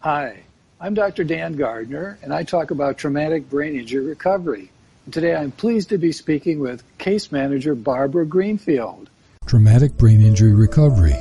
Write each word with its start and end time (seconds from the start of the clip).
Hi, 0.00 0.44
I'm 0.80 0.94
Dr. 0.94 1.24
Dan 1.24 1.54
Gardner, 1.54 2.20
and 2.22 2.32
I 2.32 2.44
talk 2.44 2.70
about 2.70 2.98
traumatic 2.98 3.50
brain 3.50 3.74
injury 3.74 4.06
recovery. 4.06 4.70
And 5.04 5.12
today 5.12 5.34
I'm 5.34 5.50
pleased 5.50 5.88
to 5.88 5.98
be 5.98 6.12
speaking 6.12 6.60
with 6.60 6.84
case 6.98 7.32
manager 7.32 7.74
Barbara 7.74 8.24
Greenfield. 8.24 9.10
Traumatic 9.46 9.96
brain 9.96 10.20
injury 10.20 10.54
recovery. 10.54 11.16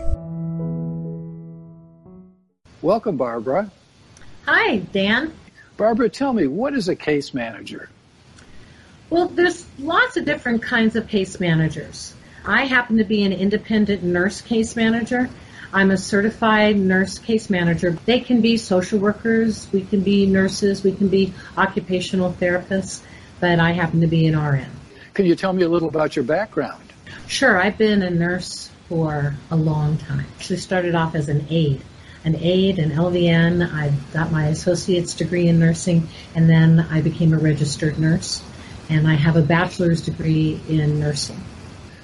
Welcome, 2.83 3.17
Barbara. 3.17 3.71
Hi, 4.45 4.77
Dan. 4.77 5.33
Barbara, 5.75 6.07
tell 6.07 6.31
me, 6.31 6.45
what 6.45 6.75
is 6.75 6.87
a 6.87 6.95
case 6.95 7.33
manager? 7.33 7.89
Well, 9.09 9.27
there's 9.27 9.65
lots 9.79 10.17
of 10.17 10.25
different 10.25 10.61
kinds 10.61 10.95
of 10.95 11.07
case 11.07 11.39
managers. 11.39 12.13
I 12.45 12.65
happen 12.65 12.99
to 12.99 13.03
be 13.03 13.23
an 13.23 13.33
independent 13.33 14.03
nurse 14.03 14.41
case 14.41 14.75
manager. 14.75 15.31
I'm 15.73 15.91
a 15.91 15.97
certified 15.97 16.77
nurse 16.77 17.19
case 17.19 17.49
manager. 17.49 17.91
They 18.05 18.19
can 18.19 18.41
be 18.41 18.57
social 18.57 18.99
workers, 18.99 19.67
we 19.71 19.81
can 19.83 20.01
be 20.01 20.25
nurses, 20.25 20.83
we 20.83 20.93
can 20.93 21.09
be 21.09 21.33
occupational 21.57 22.31
therapists, 22.33 23.01
but 23.39 23.59
I 23.59 23.71
happen 23.71 24.01
to 24.01 24.07
be 24.07 24.27
an 24.27 24.39
RN. 24.39 24.69
Can 25.13 25.25
you 25.25 25.35
tell 25.35 25.51
me 25.51 25.63
a 25.63 25.69
little 25.69 25.89
about 25.89 26.15
your 26.15 26.23
background? 26.23 26.81
Sure, 27.27 27.59
I've 27.59 27.77
been 27.77 28.01
a 28.01 28.09
nurse 28.09 28.69
for 28.87 29.35
a 29.51 29.55
long 29.55 29.97
time. 29.97 30.25
Actually 30.37 30.57
started 30.57 30.95
off 30.95 31.15
as 31.15 31.27
an 31.29 31.45
aide. 31.49 31.81
An 32.23 32.35
aide, 32.35 32.79
an 32.79 32.91
LVN. 32.91 33.69
I 33.73 33.93
got 34.13 34.31
my 34.31 34.47
associate's 34.47 35.13
degree 35.13 35.47
in 35.47 35.59
nursing, 35.59 36.07
and 36.35 36.49
then 36.49 36.79
I 36.79 37.01
became 37.01 37.33
a 37.33 37.37
registered 37.37 37.99
nurse. 37.99 38.43
And 38.89 39.07
I 39.07 39.15
have 39.15 39.35
a 39.35 39.41
bachelor's 39.41 40.01
degree 40.01 40.59
in 40.69 40.99
nursing. 40.99 41.41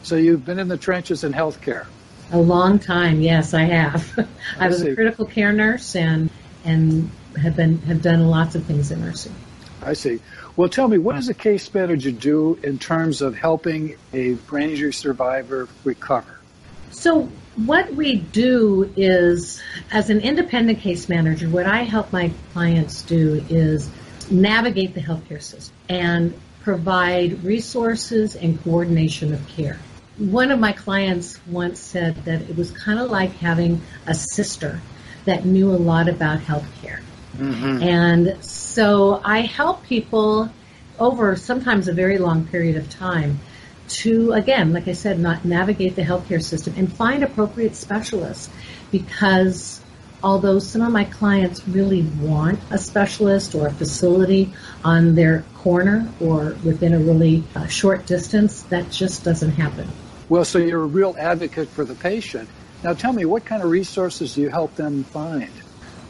So 0.03 0.15
you've 0.15 0.45
been 0.45 0.59
in 0.59 0.67
the 0.67 0.77
trenches 0.77 1.23
in 1.23 1.31
healthcare. 1.31 1.85
A 2.31 2.39
long 2.39 2.79
time, 2.79 3.21
yes, 3.21 3.53
I 3.53 3.63
have. 3.63 4.13
I, 4.17 4.25
I 4.65 4.67
was 4.67 4.81
see. 4.81 4.89
a 4.89 4.95
critical 4.95 5.25
care 5.25 5.51
nurse 5.51 5.95
and 5.95 6.29
and 6.65 7.09
have 7.37 7.55
been 7.55 7.79
have 7.79 8.01
done 8.01 8.27
lots 8.27 8.55
of 8.55 8.65
things 8.65 8.91
in 8.91 9.01
nursing. 9.01 9.35
I 9.81 9.93
see. 9.93 10.19
Well, 10.55 10.69
tell 10.69 10.87
me, 10.87 10.97
what 10.97 11.15
does 11.15 11.29
a 11.29 11.33
case 11.33 11.73
manager 11.73 12.11
do 12.11 12.57
in 12.63 12.79
terms 12.79 13.21
of 13.21 13.35
helping 13.35 13.97
a 14.13 14.33
brain 14.33 14.69
injury 14.69 14.93
survivor 14.93 15.67
recover? 15.83 16.37
So 16.91 17.27
what 17.55 17.93
we 17.93 18.15
do 18.17 18.91
is, 18.95 19.61
as 19.91 20.09
an 20.09 20.19
independent 20.21 20.79
case 20.79 21.09
manager, 21.09 21.49
what 21.49 21.65
I 21.65 21.83
help 21.83 22.13
my 22.13 22.31
clients 22.53 23.01
do 23.01 23.43
is 23.49 23.89
navigate 24.29 24.93
the 24.93 25.01
healthcare 25.01 25.41
system 25.41 25.75
and 25.89 26.33
provide 26.61 27.43
resources 27.43 28.35
and 28.35 28.61
coordination 28.63 29.33
of 29.33 29.45
care. 29.47 29.77
One 30.17 30.51
of 30.51 30.59
my 30.59 30.73
clients 30.73 31.39
once 31.47 31.79
said 31.79 32.15
that 32.25 32.41
it 32.41 32.55
was 32.55 32.71
kind 32.71 32.99
of 32.99 33.09
like 33.09 33.31
having 33.37 33.81
a 34.05 34.13
sister 34.13 34.81
that 35.25 35.45
knew 35.45 35.71
a 35.71 35.77
lot 35.77 36.07
about 36.07 36.39
healthcare. 36.39 37.01
Mm-hmm. 37.37 37.83
And 37.83 38.43
so 38.43 39.21
I 39.23 39.41
help 39.41 39.83
people 39.83 40.49
over 40.99 41.35
sometimes 41.35 41.87
a 41.87 41.93
very 41.93 42.17
long 42.19 42.45
period 42.45 42.75
of 42.75 42.89
time 42.89 43.39
to, 43.87 44.31
again, 44.33 44.73
like 44.73 44.87
I 44.87 44.93
said, 44.93 45.19
not 45.19 45.43
navigate 45.45 45.95
the 45.95 46.03
healthcare 46.03 46.41
system 46.41 46.73
and 46.77 46.91
find 46.91 47.23
appropriate 47.23 47.75
specialists 47.75 48.49
because 48.91 49.82
although 50.23 50.59
some 50.59 50.81
of 50.81 50.91
my 50.91 51.03
clients 51.03 51.67
really 51.67 52.03
want 52.21 52.59
a 52.71 52.77
specialist 52.77 53.53
or 53.53 53.67
a 53.67 53.71
facility 53.73 54.51
on 54.83 55.15
their 55.15 55.43
corner 55.55 56.07
or 56.19 56.55
within 56.63 56.93
a 56.93 56.99
really 56.99 57.43
uh, 57.55 57.67
short 57.67 58.05
distance, 58.05 58.63
that 58.63 58.89
just 58.89 59.23
doesn't 59.23 59.51
happen. 59.51 59.87
Well, 60.29 60.45
so 60.45 60.57
you're 60.59 60.83
a 60.83 60.87
real 60.87 61.15
advocate 61.19 61.67
for 61.69 61.83
the 61.83 61.95
patient. 61.95 62.47
Now 62.83 62.93
tell 62.93 63.13
me, 63.13 63.25
what 63.25 63.45
kind 63.45 63.61
of 63.61 63.69
resources 63.69 64.35
do 64.35 64.41
you 64.41 64.49
help 64.49 64.75
them 64.75 65.03
find? 65.03 65.51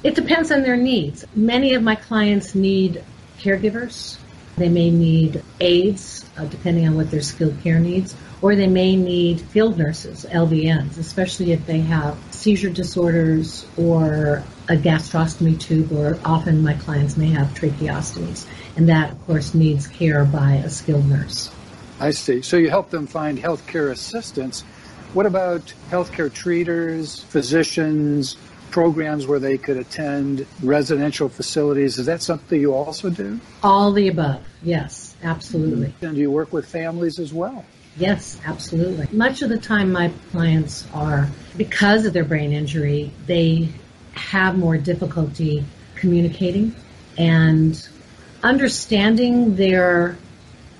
It 0.04 0.16
depends 0.16 0.52
on 0.52 0.64
their 0.64 0.78
needs. 0.78 1.26
Many 1.36 1.74
of 1.74 1.84
my 1.84 1.96
clients 1.96 2.56
need 2.56 3.04
caregivers. 3.40 4.18
They 4.58 4.70
may 4.70 4.92
need 4.92 5.44
aides, 5.60 6.26
uh, 6.38 6.46
depending 6.46 6.88
on 6.88 6.96
what 6.96 7.10
their 7.10 7.22
skilled 7.22 7.60
care 7.64 7.80
needs, 7.80 8.16
or 8.42 8.56
they 8.56 8.68
may 8.68 8.96
need 8.96 9.42
field 9.42 9.78
nurses, 9.78 10.26
LVNs, 10.30 10.98
especially 10.98 11.54
if 11.54 11.66
they 11.66 11.80
have 11.80 12.18
seizure 12.32 12.70
disorders 12.70 13.66
or 13.78 14.44
a 14.70 14.76
gastrostomy 14.76 15.60
tube, 15.60 15.92
or 15.92 16.20
often 16.24 16.62
my 16.62 16.74
clients 16.74 17.18
may 17.18 17.28
have 17.28 17.48
tracheostomies. 17.50 18.46
And 18.76 18.90
that, 18.90 19.12
of 19.12 19.26
course, 19.26 19.54
needs 19.54 19.88
care 19.88 20.26
by 20.26 20.54
a 20.54 20.70
skilled 20.70 21.08
nurse. 21.08 21.52
I 22.00 22.12
see. 22.12 22.42
So 22.42 22.58
you 22.58 22.70
help 22.70 22.90
them 22.90 23.08
find 23.08 23.38
healthcare 23.38 23.92
assistance. 23.92 24.62
What 25.14 25.26
about 25.26 25.74
healthcare 25.90 26.32
treaters, 26.32 27.20
physicians, 27.24 28.36
programs 28.74 29.28
where 29.28 29.38
they 29.38 29.56
could 29.56 29.78
attend 29.78 30.48
residential 30.64 31.30
facilities? 31.30 32.00
Is 32.00 32.08
that 32.08 32.24
something 32.24 32.60
you 32.60 32.74
also 32.74 33.12
do? 33.12 33.40
All 33.62 33.92
the 33.92 34.08
above, 34.08 34.42
yes, 34.64 35.16
absolutely. 35.22 35.90
Mm-hmm. 35.90 36.06
And 36.08 36.16
do 36.16 36.22
you 36.22 36.32
work 36.32 36.52
with 36.52 36.68
families 36.68 37.20
as 37.20 37.32
well? 37.32 37.64
Yes, 37.98 38.42
absolutely. 38.44 39.08
Much 39.16 39.44
of 39.44 39.50
the 39.50 39.60
time, 39.60 39.92
my 39.92 40.12
clients 40.32 40.88
are, 40.92 41.30
because 41.56 42.08
of 42.08 42.14
their 42.14 42.24
brain 42.24 42.52
injury, 42.52 43.12
they 43.28 43.70
have 44.14 44.58
more 44.58 44.78
difficulty 44.78 45.64
communicating 45.94 46.76
and 47.16 47.88
understanding 48.42 49.56
their 49.56 50.18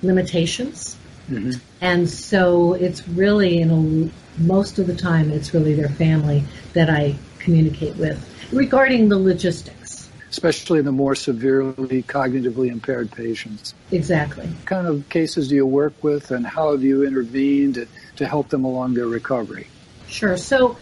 limitations. 0.02 0.96
Mm-hmm. 1.30 1.52
And 1.80 2.10
so 2.10 2.72
it's 2.72 3.06
really, 3.06 3.60
in 3.60 3.70
a, 3.70 4.42
most 4.42 4.80
of 4.80 4.88
the 4.88 4.96
time, 4.96 5.30
it's 5.30 5.54
really 5.54 5.74
their 5.74 5.88
family 5.88 6.42
that 6.72 6.90
I 6.90 7.14
communicate 7.44 7.94
with 7.96 8.18
regarding 8.52 9.08
the 9.08 9.18
logistics. 9.18 10.10
Especially 10.30 10.80
the 10.80 10.90
more 10.90 11.14
severely 11.14 12.02
cognitively 12.02 12.68
impaired 12.68 13.12
patients. 13.12 13.74
Exactly. 13.92 14.46
What 14.46 14.66
kind 14.66 14.86
of 14.88 15.08
cases 15.08 15.48
do 15.48 15.54
you 15.54 15.66
work 15.66 15.92
with 16.02 16.32
and 16.32 16.44
how 16.44 16.72
have 16.72 16.82
you 16.82 17.06
intervened 17.06 17.86
to, 18.16 18.26
help 18.26 18.48
them 18.48 18.64
along 18.64 18.94
their 18.94 19.06
recovery? 19.06 19.68
Sure. 20.08 20.36
So 20.36 20.76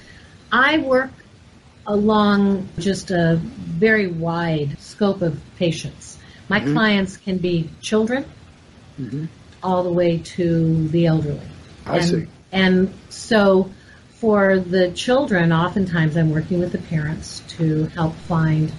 I 0.50 0.78
work 0.78 1.10
along 1.86 2.68
just 2.78 3.10
a 3.10 3.36
very 3.42 4.06
wide 4.06 4.78
scope 4.80 5.20
of 5.20 5.38
patients. 5.58 6.18
My 6.48 6.60
mm-hmm. 6.60 6.72
clients 6.72 7.16
can 7.16 7.38
be 7.38 7.68
children 7.80 8.24
mm-hmm. 8.98 9.26
all 9.62 9.82
the 9.82 9.92
way 9.92 10.18
to 10.18 10.88
the 10.88 11.06
elderly. 11.06 11.40
I 11.84 11.98
and, 11.98 12.06
see. 12.06 12.26
And 12.52 12.94
so 13.10 13.70
for 14.22 14.60
the 14.60 14.92
children, 14.92 15.52
oftentimes 15.52 16.16
I'm 16.16 16.30
working 16.30 16.60
with 16.60 16.70
the 16.70 16.78
parents 16.78 17.42
to 17.58 17.86
help 17.86 18.14
find 18.14 18.72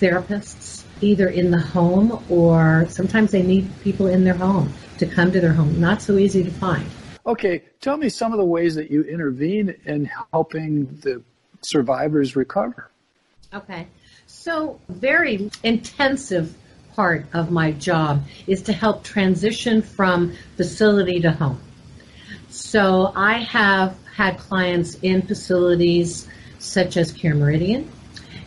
therapists 0.00 0.82
either 1.00 1.28
in 1.28 1.52
the 1.52 1.60
home 1.60 2.24
or 2.28 2.84
sometimes 2.88 3.30
they 3.30 3.44
need 3.44 3.70
people 3.82 4.08
in 4.08 4.24
their 4.24 4.34
home 4.34 4.74
to 4.98 5.06
come 5.06 5.30
to 5.30 5.40
their 5.40 5.52
home. 5.52 5.80
Not 5.80 6.02
so 6.02 6.18
easy 6.18 6.42
to 6.42 6.50
find. 6.50 6.84
Okay, 7.24 7.62
tell 7.80 7.96
me 7.96 8.08
some 8.08 8.32
of 8.32 8.38
the 8.38 8.44
ways 8.44 8.74
that 8.74 8.90
you 8.90 9.02
intervene 9.04 9.76
in 9.84 10.10
helping 10.32 10.86
the 10.86 11.22
survivors 11.60 12.34
recover. 12.34 12.90
Okay. 13.54 13.86
So, 14.26 14.80
very 14.88 15.48
intensive 15.62 16.56
part 16.96 17.26
of 17.32 17.52
my 17.52 17.70
job 17.70 18.24
is 18.48 18.62
to 18.62 18.72
help 18.72 19.04
transition 19.04 19.80
from 19.80 20.34
facility 20.56 21.20
to 21.20 21.30
home. 21.30 21.60
So, 22.48 23.12
I 23.14 23.38
have 23.44 23.96
had 24.18 24.36
clients 24.36 24.96
in 24.96 25.22
facilities 25.22 26.26
such 26.58 26.96
as 26.96 27.12
Care 27.12 27.36
Meridian, 27.36 27.88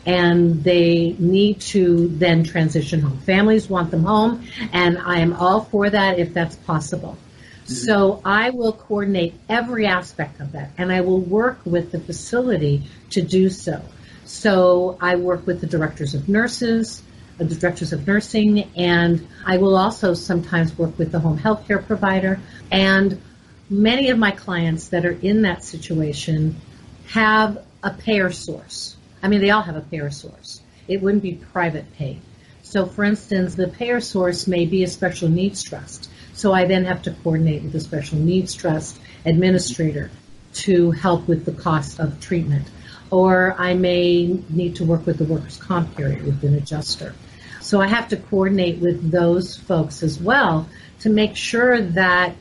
and 0.06 0.62
they 0.66 1.16
need 1.18 1.62
to 1.62 2.10
then 2.10 2.44
transition 2.44 3.00
home. 3.00 3.18
Families 3.20 3.70
want 3.70 3.90
them 3.90 4.04
home, 4.04 4.46
and 4.74 4.98
I 4.98 5.20
am 5.20 5.32
all 5.32 5.62
for 5.64 5.90
that 5.90 6.20
if 6.20 6.34
that's 6.34 6.58
possible. 6.58 7.18
So 7.64 8.22
I 8.26 8.50
will 8.50 8.74
coordinate 8.74 9.34
every 9.48 9.86
aspect 9.88 10.42
of 10.42 10.52
that, 10.52 10.72
and 10.78 10.92
I 10.92 11.00
will 11.02 11.22
work 11.22 11.60
with 11.64 11.94
the 11.94 12.02
facility 12.02 12.84
to 13.12 13.22
do 13.22 13.50
so. 13.50 13.82
So 14.26 14.98
I 15.00 15.16
work 15.16 15.48
with 15.48 15.62
the 15.62 15.68
directors 15.68 16.14
of 16.14 16.28
nurses, 16.28 17.02
uh, 17.40 17.46
the 17.46 17.56
directors 17.56 17.94
of 17.94 18.06
nursing, 18.06 18.70
and 18.76 19.26
I 19.46 19.58
will 19.58 19.78
also 19.78 20.16
sometimes 20.16 20.78
work 20.78 21.00
with 21.00 21.14
the 21.14 21.20
home 21.20 21.38
health 21.38 21.66
care 21.66 21.80
provider. 21.80 22.42
And 22.70 23.22
many 23.72 24.10
of 24.10 24.20
my 24.20 24.32
clients 24.32 24.90
that 24.90 25.06
are 25.06 25.18
in 25.22 25.44
that 25.44 25.64
situation 25.64 26.58
have 27.08 27.64
a 27.82 27.92
payer 27.92 28.30
source. 28.30 28.98
I 29.24 29.30
mean, 29.30 29.40
they 29.40 29.50
all 29.50 29.62
have 29.62 29.78
a 29.78 29.82
payer 29.82 30.12
source. 30.12 30.62
It 30.90 31.02
wouldn't 31.02 31.24
be 31.24 31.36
private 31.36 31.92
pay. 31.94 32.20
So, 32.64 32.86
for 32.86 33.06
instance, 33.06 33.56
the 33.56 33.70
payer 33.70 34.02
source 34.02 34.46
may 34.46 34.66
be 34.66 34.84
a 34.84 34.88
special 34.88 35.30
needs 35.30 35.64
trust. 35.64 36.10
So 36.34 36.54
I 36.54 36.66
then 36.66 36.86
have 36.86 37.02
to 37.04 37.12
coordinate 37.12 37.64
with 37.64 37.72
the 37.72 37.80
special 37.80 38.18
needs 38.18 38.54
trust 38.54 39.00
administrator 39.26 40.12
to 40.54 40.92
help 40.92 41.28
with 41.28 41.46
the 41.46 41.54
cost 41.54 42.00
of 42.00 42.20
treatment. 42.20 42.68
Or 43.10 43.56
I 43.58 43.74
may 43.74 44.40
need 44.50 44.76
to 44.78 44.86
work 44.86 45.06
with 45.06 45.18
the 45.18 45.26
workers' 45.26 45.58
comp 45.58 45.96
carrier 45.96 46.24
with 46.24 46.44
an 46.44 46.56
adjuster. 46.56 47.16
So 47.62 47.80
I 47.80 47.88
have 47.88 48.10
to 48.10 48.18
coordinate 48.18 48.80
with 48.80 49.12
those 49.12 49.56
folks 49.56 50.04
as 50.04 50.20
well 50.20 50.68
to 51.02 51.10
make 51.10 51.36
sure 51.38 51.82
that 51.82 52.36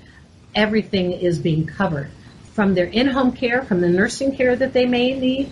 everything 0.55 1.13
is 1.13 1.39
being 1.39 1.67
covered 1.67 2.11
from 2.53 2.75
their 2.75 2.87
in-home 2.87 3.33
care, 3.33 3.63
from 3.63 3.81
the 3.81 3.89
nursing 3.89 4.37
care 4.37 4.55
that 4.57 4.73
they 4.73 4.87
may 4.87 5.19
need, 5.19 5.51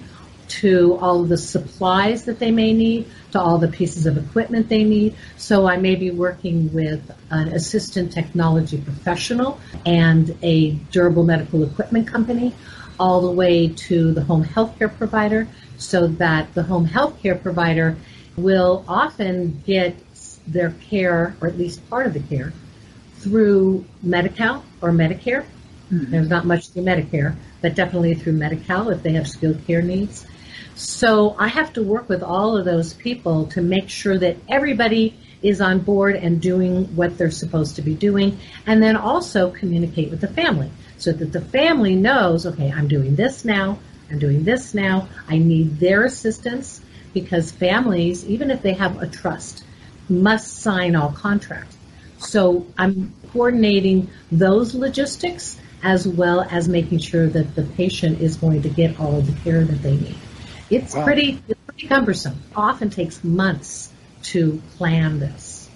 to 0.49 0.97
all 1.01 1.23
of 1.23 1.29
the 1.29 1.37
supplies 1.37 2.25
that 2.25 2.39
they 2.39 2.51
may 2.51 2.73
need, 2.73 3.07
to 3.33 3.41
all 3.41 3.59
the 3.59 3.69
pieces 3.69 4.07
of 4.07 4.17
equipment 4.17 4.69
they 4.69 4.83
need. 4.83 5.15
So 5.37 5.69
I 5.69 5.77
may 5.77 5.95
be 5.95 6.11
working 6.11 6.73
with 6.73 7.11
an 7.31 7.51
assistive 7.51 8.11
technology 8.13 8.81
professional 8.81 9.61
and 9.85 10.37
a 10.43 10.71
durable 10.71 11.25
medical 11.25 11.63
equipment 11.63 12.09
company, 12.09 12.55
all 12.99 13.21
the 13.21 13.31
way 13.31 13.69
to 13.69 14.13
the 14.13 14.23
home 14.25 14.45
healthcare 14.45 14.95
provider, 14.97 15.47
so 15.77 16.07
that 16.07 16.55
the 16.55 16.63
home 16.63 16.89
healthcare 16.89 17.41
provider 17.41 17.97
will 18.37 18.85
often 18.89 19.63
get 19.67 19.97
their 20.47 20.71
care, 20.71 21.37
or 21.41 21.49
at 21.49 21.59
least 21.59 21.89
part 21.91 22.07
of 22.07 22.15
the 22.15 22.21
care, 22.21 22.53
through 23.29 23.85
Medi-Cal 24.03 24.65
or 24.81 24.91
Medicare. 24.91 25.45
Mm-hmm. 25.93 26.11
There's 26.11 26.29
not 26.29 26.47
much 26.47 26.71
through 26.71 26.85
Medicare, 26.85 27.37
but 27.61 27.75
definitely 27.75 28.15
through 28.15 28.33
Medi-Cal 28.33 28.89
if 28.91 29.03
they 29.03 29.13
have 29.13 29.29
skilled 29.29 29.65
care 29.67 29.83
needs. 29.83 30.27
So 30.75 31.35
I 31.39 31.49
have 31.49 31.73
to 31.75 31.83
work 31.83 32.09
with 32.09 32.23
all 32.23 32.57
of 32.57 32.65
those 32.65 32.95
people 32.95 33.47
to 33.49 33.61
make 33.61 33.89
sure 33.89 34.17
that 34.19 34.37
everybody 34.49 35.19
is 35.43 35.61
on 35.61 35.81
board 35.81 36.17
and 36.17 36.41
doing 36.41 36.85
what 36.97 37.19
they're 37.19 37.31
supposed 37.31 37.77
to 37.77 37.83
be 37.83 37.95
doing, 37.95 38.39
and 38.67 38.83
then 38.83 38.97
also 38.97 39.51
communicate 39.51 40.11
with 40.11 40.21
the 40.21 40.29
family 40.29 40.71
so 40.97 41.13
that 41.13 41.33
the 41.33 41.41
family 41.41 41.95
knows, 41.95 42.47
okay, 42.47 42.73
I'm 42.73 42.89
doing 42.89 43.15
this 43.15 43.45
now, 43.45 43.79
I'm 44.11 44.19
doing 44.19 44.45
this 44.45 44.75
now, 44.75 45.09
I 45.29 45.39
need 45.39 45.79
their 45.79 46.05
assistance 46.05 46.81
because 47.15 47.53
families, 47.53 48.27
even 48.27 48.51
if 48.51 48.63
they 48.63 48.75
have 48.75 49.01
a 49.01 49.07
trust, 49.07 49.65
must 50.09 50.59
sign 50.59 50.97
all 50.97 51.13
contracts. 51.13 51.78
So 52.19 52.67
I'm 52.77 53.13
coordinating 53.33 54.11
those 54.31 54.75
logistics 54.75 55.59
as 55.83 56.07
well 56.07 56.43
as 56.43 56.69
making 56.69 56.99
sure 56.99 57.29
that 57.29 57.55
the 57.55 57.63
patient 57.63 58.21
is 58.21 58.37
going 58.37 58.63
to 58.63 58.69
get 58.69 58.99
all 58.99 59.17
of 59.17 59.27
the 59.27 59.41
care 59.43 59.65
that 59.65 59.83
they 59.83 59.97
need. 59.97 60.17
It's 60.71 60.95
wow. 60.95 61.05
pretty 61.05 61.43
it's 61.49 61.61
pretty 61.67 61.87
cumbersome. 61.87 62.43
Often 62.55 62.91
takes 62.91 63.23
months 63.23 63.93
to 64.25 64.61
plan 64.77 65.21
this. 65.21 65.71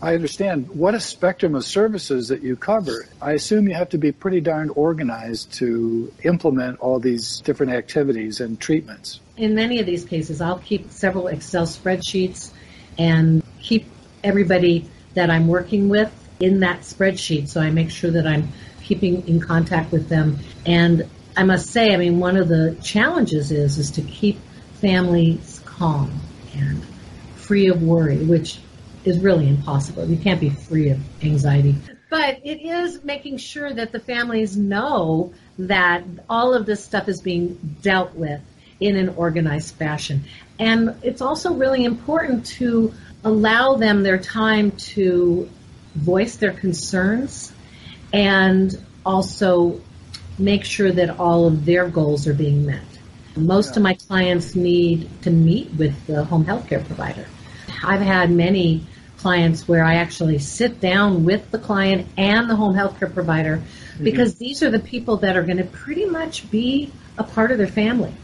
I 0.00 0.14
understand. 0.14 0.68
What 0.70 0.94
a 0.94 1.00
spectrum 1.00 1.56
of 1.56 1.64
services 1.64 2.28
that 2.28 2.42
you 2.42 2.54
cover. 2.54 3.08
I 3.20 3.32
assume 3.32 3.68
you 3.68 3.74
have 3.74 3.88
to 3.90 3.98
be 3.98 4.12
pretty 4.12 4.40
darn 4.40 4.70
organized 4.70 5.54
to 5.54 6.12
implement 6.22 6.78
all 6.78 7.00
these 7.00 7.40
different 7.40 7.72
activities 7.72 8.40
and 8.40 8.60
treatments. 8.60 9.18
In 9.36 9.56
many 9.56 9.80
of 9.80 9.86
these 9.86 10.04
cases, 10.04 10.40
I'll 10.40 10.60
keep 10.60 10.92
several 10.92 11.26
Excel 11.26 11.66
spreadsheets 11.66 12.52
and 12.96 13.42
keep 13.60 13.86
everybody 14.22 14.88
that 15.18 15.30
I'm 15.30 15.48
working 15.48 15.88
with 15.88 16.12
in 16.40 16.60
that 16.60 16.82
spreadsheet 16.82 17.48
so 17.48 17.60
I 17.60 17.70
make 17.70 17.90
sure 17.90 18.12
that 18.12 18.26
I'm 18.26 18.52
keeping 18.82 19.26
in 19.26 19.40
contact 19.40 19.90
with 19.90 20.08
them 20.08 20.38
and 20.64 21.08
I 21.38 21.44
must 21.44 21.68
say, 21.70 21.94
I 21.94 21.96
mean, 21.98 22.18
one 22.18 22.36
of 22.36 22.48
the 22.48 22.76
challenges 22.82 23.52
is 23.52 23.78
is 23.78 23.92
to 23.92 24.02
keep 24.02 24.40
families 24.80 25.62
calm 25.64 26.20
and 26.52 26.84
free 27.36 27.68
of 27.68 27.80
worry, 27.80 28.24
which 28.24 28.58
is 29.04 29.20
really 29.20 29.48
impossible. 29.48 30.04
You 30.04 30.16
can't 30.16 30.40
be 30.40 30.50
free 30.50 30.90
of 30.90 30.98
anxiety. 31.22 31.76
But 32.10 32.40
it 32.42 32.60
is 32.60 33.04
making 33.04 33.36
sure 33.36 33.72
that 33.72 33.92
the 33.92 34.00
families 34.00 34.56
know 34.56 35.32
that 35.60 36.02
all 36.28 36.54
of 36.54 36.66
this 36.66 36.84
stuff 36.84 37.08
is 37.08 37.22
being 37.22 37.76
dealt 37.82 38.14
with 38.14 38.40
in 38.80 38.96
an 38.96 39.10
organized 39.10 39.76
fashion. 39.76 40.24
And 40.58 40.96
it's 41.02 41.20
also 41.20 41.54
really 41.54 41.84
important 41.84 42.46
to 42.46 42.92
allow 43.24 43.74
them 43.74 44.02
their 44.02 44.18
time 44.18 44.70
to 44.72 45.48
voice 45.94 46.36
their 46.36 46.52
concerns 46.52 47.52
and 48.12 48.82
also 49.04 49.80
make 50.38 50.64
sure 50.64 50.92
that 50.92 51.18
all 51.18 51.46
of 51.46 51.64
their 51.64 51.88
goals 51.88 52.26
are 52.26 52.34
being 52.34 52.64
met. 52.64 52.84
Most 53.36 53.76
of 53.76 53.82
my 53.82 53.94
clients 53.94 54.54
need 54.54 55.08
to 55.22 55.30
meet 55.30 55.72
with 55.74 56.06
the 56.06 56.24
home 56.24 56.44
health 56.44 56.68
care 56.68 56.80
provider. 56.80 57.26
I've 57.84 58.00
had 58.00 58.30
many 58.30 58.86
clients 59.18 59.66
where 59.66 59.84
I 59.84 59.96
actually 59.96 60.38
sit 60.38 60.80
down 60.80 61.24
with 61.24 61.50
the 61.50 61.58
client 61.58 62.08
and 62.16 62.48
the 62.48 62.56
home 62.56 62.74
health 62.74 62.98
care 62.98 63.08
provider 63.08 63.56
mm-hmm. 63.56 64.04
because 64.04 64.34
mm-hmm. 64.34 64.44
these 64.44 64.62
are 64.62 64.70
the 64.70 64.78
people 64.78 65.18
that 65.18 65.36
are 65.36 65.42
going 65.42 65.58
to 65.58 65.64
pretty 65.64 66.06
much 66.06 66.48
be 66.50 66.92
a 67.16 67.24
part 67.24 67.50
of 67.50 67.58
their 67.58 67.66
family. 67.66 68.14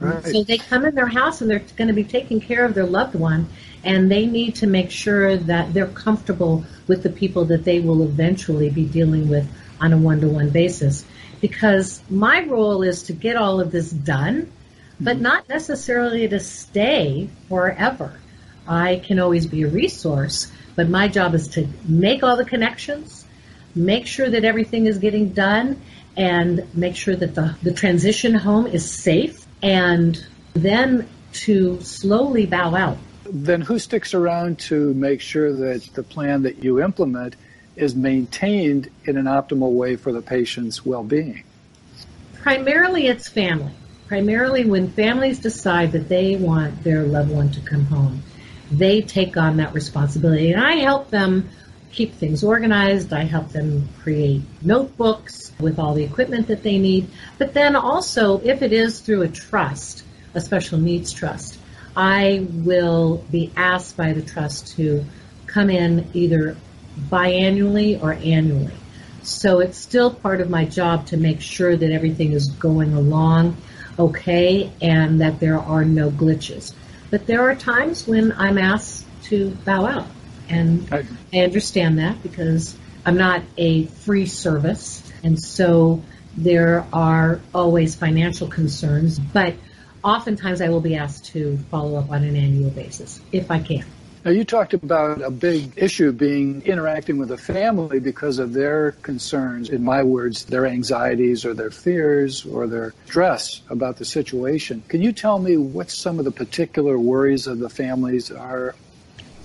Right. 0.00 0.24
So 0.24 0.42
they 0.42 0.56
come 0.56 0.86
in 0.86 0.94
their 0.94 1.06
house 1.06 1.42
and 1.42 1.50
they're 1.50 1.62
going 1.76 1.88
to 1.88 1.94
be 1.94 2.04
taking 2.04 2.40
care 2.40 2.64
of 2.64 2.74
their 2.74 2.86
loved 2.86 3.14
one 3.14 3.48
and 3.84 4.10
they 4.10 4.26
need 4.26 4.56
to 4.56 4.66
make 4.66 4.90
sure 4.90 5.36
that 5.36 5.72
they're 5.72 5.86
comfortable 5.86 6.64
with 6.86 7.02
the 7.02 7.10
people 7.10 7.46
that 7.46 7.64
they 7.64 7.80
will 7.80 8.02
eventually 8.02 8.70
be 8.70 8.84
dealing 8.84 9.28
with 9.28 9.48
on 9.80 9.92
a 9.92 9.98
one-to-one 9.98 10.50
basis 10.50 11.04
because 11.40 12.02
my 12.10 12.44
role 12.44 12.82
is 12.82 13.04
to 13.04 13.12
get 13.12 13.36
all 13.36 13.60
of 13.60 13.70
this 13.70 13.90
done, 13.90 14.50
but 15.00 15.14
mm-hmm. 15.14 15.22
not 15.22 15.48
necessarily 15.48 16.28
to 16.28 16.40
stay 16.40 17.30
forever. 17.48 18.12
I 18.66 18.96
can 19.04 19.18
always 19.18 19.46
be 19.46 19.62
a 19.62 19.68
resource, 19.68 20.52
but 20.76 20.88
my 20.88 21.08
job 21.08 21.34
is 21.34 21.48
to 21.48 21.66
make 21.84 22.22
all 22.22 22.36
the 22.36 22.44
connections, 22.44 23.24
make 23.74 24.06
sure 24.06 24.28
that 24.28 24.44
everything 24.44 24.86
is 24.86 24.98
getting 24.98 25.30
done, 25.30 25.80
and 26.16 26.66
make 26.74 26.96
sure 26.96 27.16
that 27.16 27.34
the, 27.34 27.56
the 27.62 27.72
transition 27.72 28.34
home 28.34 28.66
is 28.66 28.88
safe, 28.90 29.39
and 29.62 30.24
then 30.54 31.08
to 31.32 31.80
slowly 31.80 32.46
bow 32.46 32.74
out. 32.74 32.98
Then 33.24 33.60
who 33.60 33.78
sticks 33.78 34.14
around 34.14 34.58
to 34.60 34.92
make 34.94 35.20
sure 35.20 35.52
that 35.52 35.88
the 35.94 36.02
plan 36.02 36.42
that 36.42 36.64
you 36.64 36.82
implement 36.82 37.36
is 37.76 37.94
maintained 37.94 38.90
in 39.04 39.16
an 39.16 39.26
optimal 39.26 39.72
way 39.72 39.96
for 39.96 40.12
the 40.12 40.22
patient's 40.22 40.84
well-being? 40.84 41.44
Primarily, 42.34 43.06
it's 43.06 43.28
family. 43.28 43.72
Primarily, 44.08 44.64
when 44.64 44.90
families 44.90 45.38
decide 45.38 45.92
that 45.92 46.08
they 46.08 46.34
want 46.36 46.82
their 46.82 47.04
loved 47.04 47.30
one 47.30 47.52
to 47.52 47.60
come 47.60 47.84
home, 47.84 48.22
they 48.72 49.02
take 49.02 49.36
on 49.36 49.58
that 49.58 49.72
responsibility. 49.72 50.52
And 50.52 50.60
I 50.60 50.76
help 50.76 51.10
them 51.10 51.48
keep 51.92 52.14
things 52.14 52.44
organized. 52.44 53.12
I 53.12 53.24
help 53.24 53.50
them 53.50 53.88
create 54.00 54.42
notebooks 54.62 55.52
with 55.58 55.78
all 55.78 55.94
the 55.94 56.04
equipment 56.04 56.46
that 56.48 56.62
they 56.62 56.78
need. 56.78 57.08
But 57.38 57.54
then 57.54 57.76
also, 57.76 58.40
if 58.40 58.62
it 58.62 58.72
is 58.72 59.00
through 59.00 59.22
a 59.22 59.28
trust, 59.28 60.04
a 60.34 60.40
special 60.40 60.78
needs 60.78 61.12
trust, 61.12 61.58
I 61.96 62.46
will 62.50 63.24
be 63.30 63.52
asked 63.56 63.96
by 63.96 64.12
the 64.12 64.22
trust 64.22 64.76
to 64.76 65.04
come 65.46 65.70
in 65.70 66.08
either 66.14 66.56
biannually 67.08 68.02
or 68.02 68.12
annually. 68.12 68.74
So 69.22 69.60
it's 69.60 69.76
still 69.76 70.12
part 70.12 70.40
of 70.40 70.48
my 70.48 70.64
job 70.64 71.06
to 71.08 71.16
make 71.16 71.40
sure 71.40 71.76
that 71.76 71.90
everything 71.90 72.32
is 72.32 72.48
going 72.48 72.94
along 72.94 73.56
okay 73.98 74.72
and 74.80 75.20
that 75.20 75.40
there 75.40 75.58
are 75.58 75.84
no 75.84 76.10
glitches. 76.10 76.72
But 77.10 77.26
there 77.26 77.42
are 77.42 77.54
times 77.54 78.06
when 78.06 78.32
I'm 78.32 78.56
asked 78.56 79.04
to 79.24 79.50
bow 79.64 79.86
out. 79.86 80.06
And 80.50 80.92
I, 80.92 81.04
I 81.32 81.40
understand 81.40 81.98
that 81.98 82.22
because 82.22 82.76
I'm 83.06 83.16
not 83.16 83.42
a 83.56 83.86
free 83.86 84.26
service. 84.26 85.02
And 85.22 85.40
so 85.40 86.02
there 86.36 86.86
are 86.92 87.40
always 87.54 87.94
financial 87.94 88.48
concerns. 88.48 89.18
But 89.18 89.54
oftentimes 90.04 90.60
I 90.60 90.68
will 90.68 90.80
be 90.80 90.96
asked 90.96 91.26
to 91.26 91.56
follow 91.70 91.98
up 91.98 92.10
on 92.10 92.24
an 92.24 92.36
annual 92.36 92.70
basis 92.70 93.20
if 93.32 93.50
I 93.50 93.60
can. 93.60 93.84
Now, 94.22 94.32
you 94.32 94.44
talked 94.44 94.74
about 94.74 95.22
a 95.22 95.30
big 95.30 95.72
issue 95.76 96.12
being 96.12 96.60
interacting 96.62 97.16
with 97.16 97.30
a 97.30 97.38
family 97.38 98.00
because 98.00 98.38
of 98.38 98.52
their 98.52 98.92
concerns, 98.92 99.70
in 99.70 99.82
my 99.82 100.02
words, 100.02 100.44
their 100.44 100.66
anxieties 100.66 101.46
or 101.46 101.54
their 101.54 101.70
fears 101.70 102.44
or 102.44 102.66
their 102.66 102.92
stress 103.06 103.62
about 103.70 103.96
the 103.96 104.04
situation. 104.04 104.82
Can 104.88 105.00
you 105.00 105.12
tell 105.12 105.38
me 105.38 105.56
what 105.56 105.90
some 105.90 106.18
of 106.18 106.26
the 106.26 106.30
particular 106.30 106.98
worries 106.98 107.46
of 107.46 107.60
the 107.60 107.70
families 107.70 108.30
are? 108.30 108.74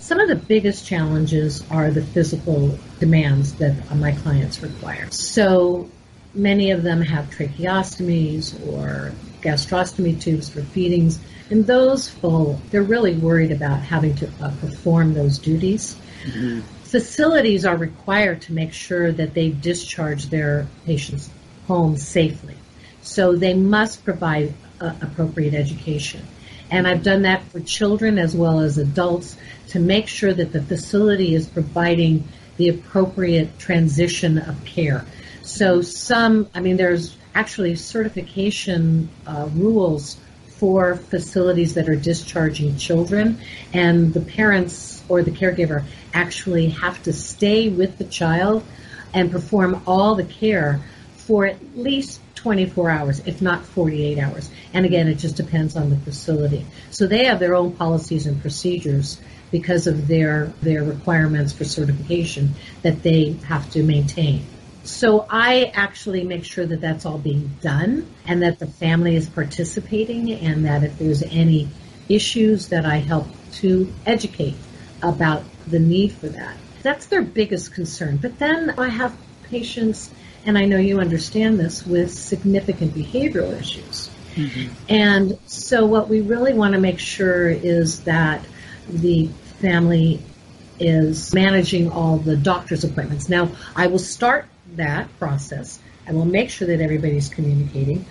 Some 0.05 0.19
of 0.19 0.27
the 0.27 0.35
biggest 0.35 0.85
challenges 0.85 1.63
are 1.71 1.89
the 1.89 2.03
physical 2.03 2.77
demands 2.99 3.55
that 3.55 3.95
my 3.95 4.11
clients 4.11 4.61
require. 4.61 5.09
So 5.09 5.89
many 6.35 6.69
of 6.69 6.83
them 6.83 7.01
have 7.01 7.31
tracheostomies 7.31 8.53
or 8.71 9.13
gastrostomy 9.41 10.21
tubes 10.21 10.47
for 10.47 10.61
feedings 10.61 11.19
and 11.49 11.65
those 11.65 12.07
full, 12.07 12.61
they're 12.69 12.83
really 12.83 13.15
worried 13.15 13.51
about 13.51 13.81
having 13.81 14.13
to 14.17 14.29
uh, 14.41 14.51
perform 14.61 15.15
those 15.15 15.39
duties. 15.39 15.95
Mm-hmm. 16.23 16.59
Facilities 16.83 17.65
are 17.65 17.75
required 17.75 18.43
to 18.43 18.53
make 18.53 18.73
sure 18.73 19.11
that 19.11 19.33
they 19.33 19.49
discharge 19.49 20.27
their 20.27 20.67
patients 20.85 21.31
home 21.65 21.97
safely. 21.97 22.53
So 23.01 23.35
they 23.35 23.55
must 23.55 24.05
provide 24.05 24.53
uh, 24.79 24.93
appropriate 25.01 25.55
education. 25.55 26.27
And 26.71 26.87
I've 26.87 27.03
done 27.03 27.23
that 27.23 27.43
for 27.43 27.59
children 27.59 28.17
as 28.17 28.35
well 28.35 28.59
as 28.59 28.77
adults 28.77 29.37
to 29.69 29.79
make 29.79 30.07
sure 30.07 30.33
that 30.33 30.51
the 30.51 30.61
facility 30.61 31.35
is 31.35 31.47
providing 31.47 32.27
the 32.57 32.69
appropriate 32.69 33.57
transition 33.59 34.37
of 34.37 34.63
care. 34.65 35.05
So 35.41 35.81
some, 35.81 36.49
I 36.53 36.59
mean, 36.59 36.77
there's 36.77 37.17
actually 37.33 37.75
certification 37.75 39.09
uh, 39.27 39.49
rules 39.53 40.17
for 40.47 40.95
facilities 40.95 41.73
that 41.73 41.89
are 41.89 41.95
discharging 41.95 42.77
children, 42.77 43.39
and 43.73 44.13
the 44.13 44.21
parents 44.21 45.03
or 45.09 45.21
the 45.21 45.31
caregiver 45.31 45.83
actually 46.13 46.69
have 46.69 47.01
to 47.03 47.13
stay 47.13 47.69
with 47.69 47.97
the 47.97 48.05
child 48.05 48.63
and 49.13 49.31
perform 49.31 49.81
all 49.85 50.15
the 50.15 50.23
care 50.23 50.81
for 51.17 51.45
at 51.45 51.77
least 51.77 52.21
24 52.35 52.89
hours, 52.89 53.19
if 53.25 53.41
not 53.41 53.65
48 53.65 54.19
hours. 54.19 54.49
And 54.73 54.85
again, 54.85 55.07
it 55.07 55.15
just 55.15 55.35
depends 55.35 55.75
on 55.75 55.89
the 55.89 55.97
facility. 55.97 56.65
So 56.91 57.07
they 57.07 57.25
have 57.25 57.39
their 57.39 57.55
own 57.55 57.71
policies 57.73 58.27
and 58.27 58.39
procedures 58.41 59.19
because 59.59 59.87
of 59.87 60.07
their 60.07 60.47
their 60.61 60.83
requirements 60.83 61.53
for 61.53 61.63
certification 61.63 62.53
that 62.81 63.01
they 63.03 63.31
have 63.47 63.69
to 63.71 63.81
maintain. 63.83 64.45
So 64.83 65.25
I 65.29 65.71
actually 65.73 66.25
make 66.25 66.43
sure 66.43 66.65
that 66.65 66.81
that's 66.81 67.05
all 67.05 67.17
being 67.17 67.51
done 67.61 68.05
and 68.27 68.43
that 68.43 68.59
the 68.59 68.67
family 68.67 69.15
is 69.15 69.29
participating 69.29 70.31
and 70.33 70.65
that 70.65 70.83
if 70.83 70.99
there's 70.99 71.23
any 71.23 71.69
issues 72.09 72.67
that 72.67 72.85
I 72.85 72.97
help 72.97 73.27
to 73.61 73.91
educate 74.05 74.57
about 75.01 75.43
the 75.65 75.79
need 75.79 76.11
for 76.11 76.27
that. 76.27 76.55
That's 76.83 77.05
their 77.07 77.23
biggest 77.23 77.73
concern. 77.73 78.17
But 78.17 78.37
then 78.37 78.75
I 78.77 78.89
have 78.89 79.15
patients, 79.43 80.11
and 80.45 80.57
I 80.57 80.65
know 80.65 80.77
you 80.77 80.99
understand 80.99 81.59
this, 81.59 81.83
with 81.85 82.13
significant 82.13 82.93
behavioral 82.93 83.59
issues. 83.59 84.11
Mm-hmm. 84.35 84.73
And 84.89 85.39
so 85.47 85.85
what 85.85 86.09
we 86.09 86.21
really 86.21 86.53
want 86.53 86.73
to 86.73 86.79
make 86.79 86.99
sure 86.99 87.49
is 87.49 88.03
that 88.03 88.45
the 88.87 89.29
family 89.59 90.21
is 90.79 91.33
managing 91.33 91.89
all 91.91 92.17
the 92.17 92.35
doctor's 92.35 92.83
appointments. 92.83 93.29
Now, 93.29 93.49
I 93.75 93.87
will 93.87 93.99
start 93.99 94.45
that 94.75 95.07
process. 95.19 95.79
I 96.07 96.13
will 96.13 96.25
make 96.25 96.49
sure 96.49 96.67
that 96.67 96.81
everybody's 96.81 97.29
communicating, 97.29 98.05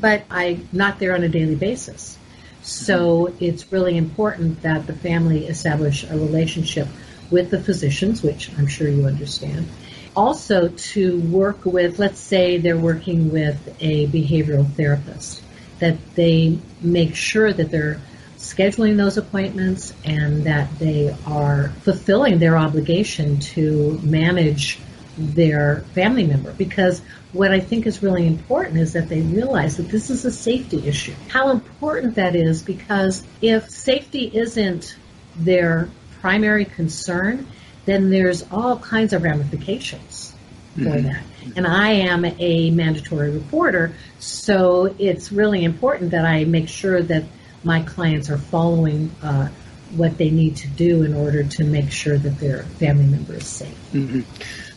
but 0.00 0.24
I'm 0.30 0.68
not 0.72 0.98
there 0.98 1.14
on 1.14 1.22
a 1.22 1.28
daily 1.28 1.56
basis. 1.56 2.18
So 2.62 3.34
it's 3.40 3.72
really 3.72 3.96
important 3.96 4.62
that 4.62 4.86
the 4.86 4.92
family 4.92 5.46
establish 5.46 6.04
a 6.04 6.12
relationship 6.14 6.88
with 7.30 7.50
the 7.50 7.60
physicians, 7.60 8.22
which 8.22 8.50
I'm 8.58 8.66
sure 8.66 8.88
you 8.88 9.06
understand. 9.06 9.66
Also, 10.14 10.68
to 10.68 11.20
work 11.20 11.64
with, 11.64 11.98
let's 11.98 12.18
say 12.18 12.58
they're 12.58 12.76
working 12.76 13.30
with 13.30 13.76
a 13.80 14.08
behavioral 14.08 14.70
therapist, 14.74 15.42
that 15.78 15.96
they 16.14 16.58
make 16.82 17.14
sure 17.14 17.52
that 17.52 17.70
they're 17.70 18.00
scheduling 18.40 18.96
those 18.96 19.18
appointments 19.18 19.92
and 20.04 20.44
that 20.44 20.78
they 20.78 21.14
are 21.26 21.68
fulfilling 21.82 22.38
their 22.38 22.56
obligation 22.56 23.38
to 23.38 24.00
manage 24.02 24.78
their 25.18 25.82
family 25.94 26.26
member 26.26 26.52
because 26.54 27.02
what 27.32 27.52
I 27.52 27.60
think 27.60 27.86
is 27.86 28.02
really 28.02 28.26
important 28.26 28.78
is 28.78 28.94
that 28.94 29.10
they 29.10 29.20
realize 29.20 29.76
that 29.76 29.90
this 29.90 30.08
is 30.08 30.24
a 30.24 30.32
safety 30.32 30.88
issue. 30.88 31.14
How 31.28 31.50
important 31.50 32.14
that 32.14 32.34
is 32.34 32.62
because 32.62 33.22
if 33.42 33.68
safety 33.68 34.30
isn't 34.32 34.96
their 35.36 35.90
primary 36.20 36.64
concern, 36.64 37.46
then 37.84 38.08
there's 38.08 38.44
all 38.50 38.78
kinds 38.78 39.12
of 39.12 39.22
ramifications 39.22 40.34
for 40.74 40.80
mm-hmm. 40.80 41.08
that. 41.08 41.22
And 41.56 41.66
I 41.66 41.90
am 41.90 42.24
a 42.24 42.70
mandatory 42.70 43.30
reporter, 43.30 43.92
so 44.18 44.94
it's 44.98 45.30
really 45.30 45.64
important 45.64 46.12
that 46.12 46.24
I 46.24 46.44
make 46.44 46.68
sure 46.68 47.02
that 47.02 47.24
my 47.64 47.82
clients 47.82 48.30
are 48.30 48.38
following 48.38 49.10
uh, 49.22 49.48
what 49.96 50.16
they 50.18 50.30
need 50.30 50.56
to 50.56 50.68
do 50.68 51.02
in 51.02 51.14
order 51.14 51.42
to 51.42 51.64
make 51.64 51.90
sure 51.90 52.16
that 52.16 52.38
their 52.38 52.62
family 52.62 53.06
member 53.06 53.34
is 53.34 53.46
safe. 53.46 53.76
Mm-hmm. 53.92 54.20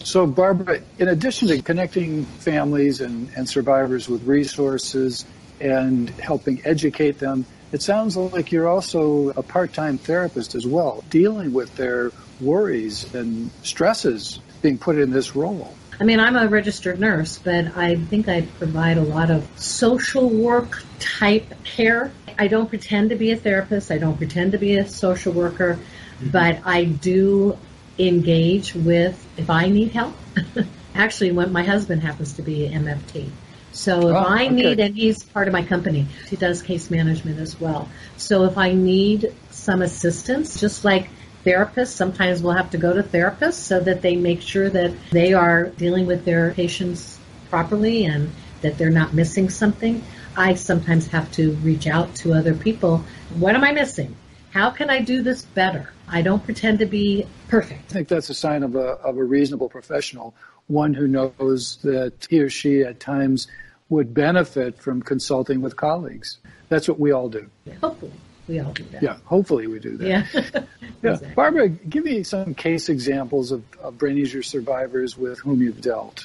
So, 0.03 0.27
Barbara, 0.27 0.81
in 0.99 1.07
addition 1.07 1.47
to 1.49 1.61
connecting 1.61 2.25
families 2.25 2.99
and, 2.99 3.29
and 3.37 3.47
survivors 3.47 4.09
with 4.09 4.23
resources 4.23 5.25
and 5.61 6.09
helping 6.09 6.61
educate 6.65 7.19
them, 7.19 7.45
it 7.71 7.81
sounds 7.81 8.17
like 8.17 8.51
you're 8.51 8.67
also 8.67 9.29
a 9.29 9.41
part-time 9.41 9.97
therapist 9.97 10.55
as 10.55 10.67
well, 10.67 11.03
dealing 11.09 11.53
with 11.53 11.75
their 11.75 12.11
worries 12.41 13.13
and 13.15 13.49
stresses 13.63 14.39
being 14.61 14.77
put 14.77 14.97
in 14.97 15.11
this 15.11 15.35
role. 15.35 15.73
I 15.99 16.03
mean, 16.03 16.19
I'm 16.19 16.35
a 16.35 16.47
registered 16.47 16.99
nurse, 16.99 17.37
but 17.37 17.77
I 17.77 17.95
think 17.95 18.27
I 18.27 18.41
provide 18.41 18.97
a 18.97 19.03
lot 19.03 19.29
of 19.29 19.47
social 19.57 20.27
work 20.29 20.83
type 20.99 21.63
care. 21.63 22.11
I 22.37 22.47
don't 22.47 22.69
pretend 22.69 23.09
to 23.09 23.15
be 23.15 23.31
a 23.31 23.37
therapist. 23.37 23.91
I 23.91 23.97
don't 23.97 24.17
pretend 24.17 24.53
to 24.53 24.57
be 24.57 24.77
a 24.77 24.87
social 24.87 25.33
worker, 25.33 25.75
mm-hmm. 25.75 26.29
but 26.29 26.59
I 26.65 26.85
do 26.85 27.57
engage 27.99 28.73
with 28.73 29.25
if 29.37 29.49
I 29.49 29.69
need 29.69 29.91
help. 29.91 30.15
Actually, 30.95 31.31
when 31.31 31.51
my 31.51 31.63
husband 31.63 32.03
happens 32.03 32.33
to 32.33 32.41
be 32.41 32.65
an 32.65 32.85
MFT. 32.85 33.29
So 33.71 34.09
if 34.09 34.15
oh, 34.15 34.19
I 34.19 34.49
need, 34.49 34.79
and 34.79 34.95
he's 34.95 35.23
part 35.23 35.47
of 35.47 35.53
my 35.53 35.63
company, 35.63 36.05
he 36.29 36.35
does 36.35 36.61
case 36.61 36.91
management 36.91 37.39
as 37.39 37.59
well. 37.59 37.89
So 38.17 38.43
if 38.45 38.57
I 38.57 38.73
need 38.73 39.33
some 39.49 39.81
assistance, 39.81 40.59
just 40.59 40.85
like 40.85 41.09
therapists, 41.43 41.87
sometimes 41.87 42.43
we'll 42.43 42.53
have 42.53 42.69
to 42.71 42.77
go 42.77 42.93
to 42.93 43.01
therapists 43.01 43.53
so 43.53 43.79
that 43.79 44.03
they 44.03 44.15
make 44.15 44.41
sure 44.41 44.69
that 44.69 44.93
they 45.09 45.33
are 45.33 45.65
dealing 45.65 46.05
with 46.05 46.23
their 46.23 46.53
patients 46.53 47.19
properly 47.49 48.05
and 48.05 48.31
that 48.61 48.77
they're 48.77 48.91
not 48.91 49.13
missing 49.13 49.49
something. 49.49 50.03
I 50.35 50.55
sometimes 50.55 51.07
have 51.07 51.31
to 51.33 51.51
reach 51.57 51.87
out 51.87 52.15
to 52.17 52.33
other 52.33 52.53
people. 52.53 53.03
What 53.35 53.55
am 53.55 53.63
I 53.63 53.71
missing? 53.71 54.15
How 54.51 54.69
can 54.69 54.89
I 54.89 55.01
do 55.01 55.21
this 55.21 55.43
better? 55.43 55.91
I 56.07 56.21
don't 56.21 56.43
pretend 56.43 56.79
to 56.79 56.85
be 56.85 57.25
perfect. 57.47 57.89
I 57.89 57.93
think 57.93 58.07
that's 58.07 58.29
a 58.29 58.33
sign 58.33 58.63
of 58.63 58.75
a, 58.75 58.97
of 59.01 59.17
a 59.17 59.23
reasonable 59.23 59.69
professional, 59.69 60.35
one 60.67 60.93
who 60.93 61.07
knows 61.07 61.77
that 61.83 62.27
he 62.29 62.39
or 62.39 62.49
she 62.49 62.81
at 62.81 62.99
times 62.99 63.47
would 63.89 64.13
benefit 64.13 64.79
from 64.79 65.01
consulting 65.01 65.61
with 65.61 65.75
colleagues. 65.75 66.37
That's 66.69 66.87
what 66.87 66.99
we 66.99 67.11
all 67.11 67.29
do. 67.29 67.49
Hopefully, 67.81 68.11
we 68.47 68.59
all 68.59 68.73
do 68.73 68.83
that. 68.91 69.03
Yeah, 69.03 69.17
hopefully 69.25 69.67
we 69.67 69.79
do 69.79 69.97
that. 69.97 70.07
Yeah. 70.07 70.25
yeah. 71.01 71.11
Exactly. 71.11 71.35
Barbara, 71.35 71.69
give 71.69 72.03
me 72.03 72.23
some 72.23 72.55
case 72.55 72.89
examples 72.89 73.51
of, 73.51 73.63
of 73.81 73.97
brain 73.97 74.17
injury 74.17 74.43
survivors 74.43 75.17
with 75.17 75.39
whom 75.39 75.61
you've 75.61 75.81
dealt. 75.81 76.23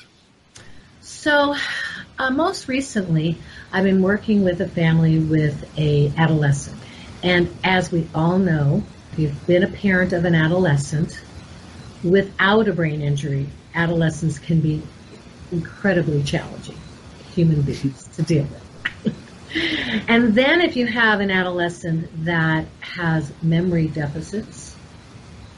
So, 1.08 1.56
uh, 2.18 2.30
most 2.30 2.68
recently, 2.68 3.38
I've 3.72 3.82
been 3.82 4.02
working 4.02 4.44
with 4.44 4.60
a 4.60 4.68
family 4.68 5.18
with 5.18 5.66
a 5.78 6.12
adolescent, 6.18 6.76
and 7.22 7.48
as 7.64 7.90
we 7.90 8.06
all 8.14 8.38
know, 8.38 8.82
if 9.12 9.18
you've 9.18 9.46
been 9.46 9.62
a 9.64 9.68
parent 9.68 10.12
of 10.12 10.26
an 10.26 10.34
adolescent 10.34 11.18
without 12.04 12.68
a 12.68 12.74
brain 12.74 13.00
injury, 13.00 13.48
adolescents 13.74 14.38
can 14.38 14.60
be 14.60 14.82
incredibly 15.50 16.22
challenging 16.22 16.76
human 17.32 17.62
beings 17.62 18.06
to 18.16 18.22
deal 18.22 18.46
with. 19.04 19.16
and 20.08 20.34
then 20.34 20.60
if 20.60 20.76
you 20.76 20.86
have 20.86 21.20
an 21.20 21.30
adolescent 21.30 22.26
that 22.26 22.66
has 22.80 23.32
memory 23.42 23.88
deficits 23.88 24.76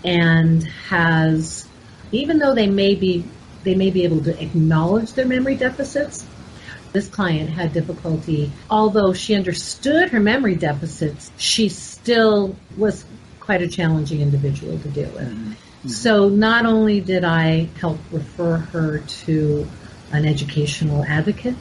and 0.05 0.63
has, 0.63 1.67
even 2.13 2.39
though 2.39 2.55
they 2.55 2.69
may 2.69 2.95
be, 2.95 3.25
they 3.65 3.75
may 3.75 3.91
be 3.91 4.05
able 4.05 4.23
to 4.25 4.43
acknowledge 4.43 5.13
their 5.13 5.27
memory 5.27 5.57
deficits, 5.57 6.25
this 6.93 7.09
client 7.09 7.51
had 7.51 7.73
difficulty, 7.73 8.51
although 8.69 9.13
she 9.13 9.35
understood 9.35 10.11
her 10.11 10.21
memory 10.21 10.57
deficits, 10.57 11.31
she 11.37 11.69
still 11.69 12.57
was 12.77 13.05
quite 13.39 13.63
a 13.63 13.69
challenging 13.69 14.21
individual 14.21 14.79
to 14.79 14.89
deal 14.89 15.11
with. 15.11 15.29
Mm-hmm. 15.29 15.89
So 15.89 16.29
not 16.29 16.67
only 16.67 17.01
did 17.01 17.25
I 17.25 17.69
help 17.81 17.99
refer 18.11 18.57
her 18.57 18.99
to 18.99 19.69
an 20.13 20.27
educational 20.27 21.05
advocate, 21.05 21.55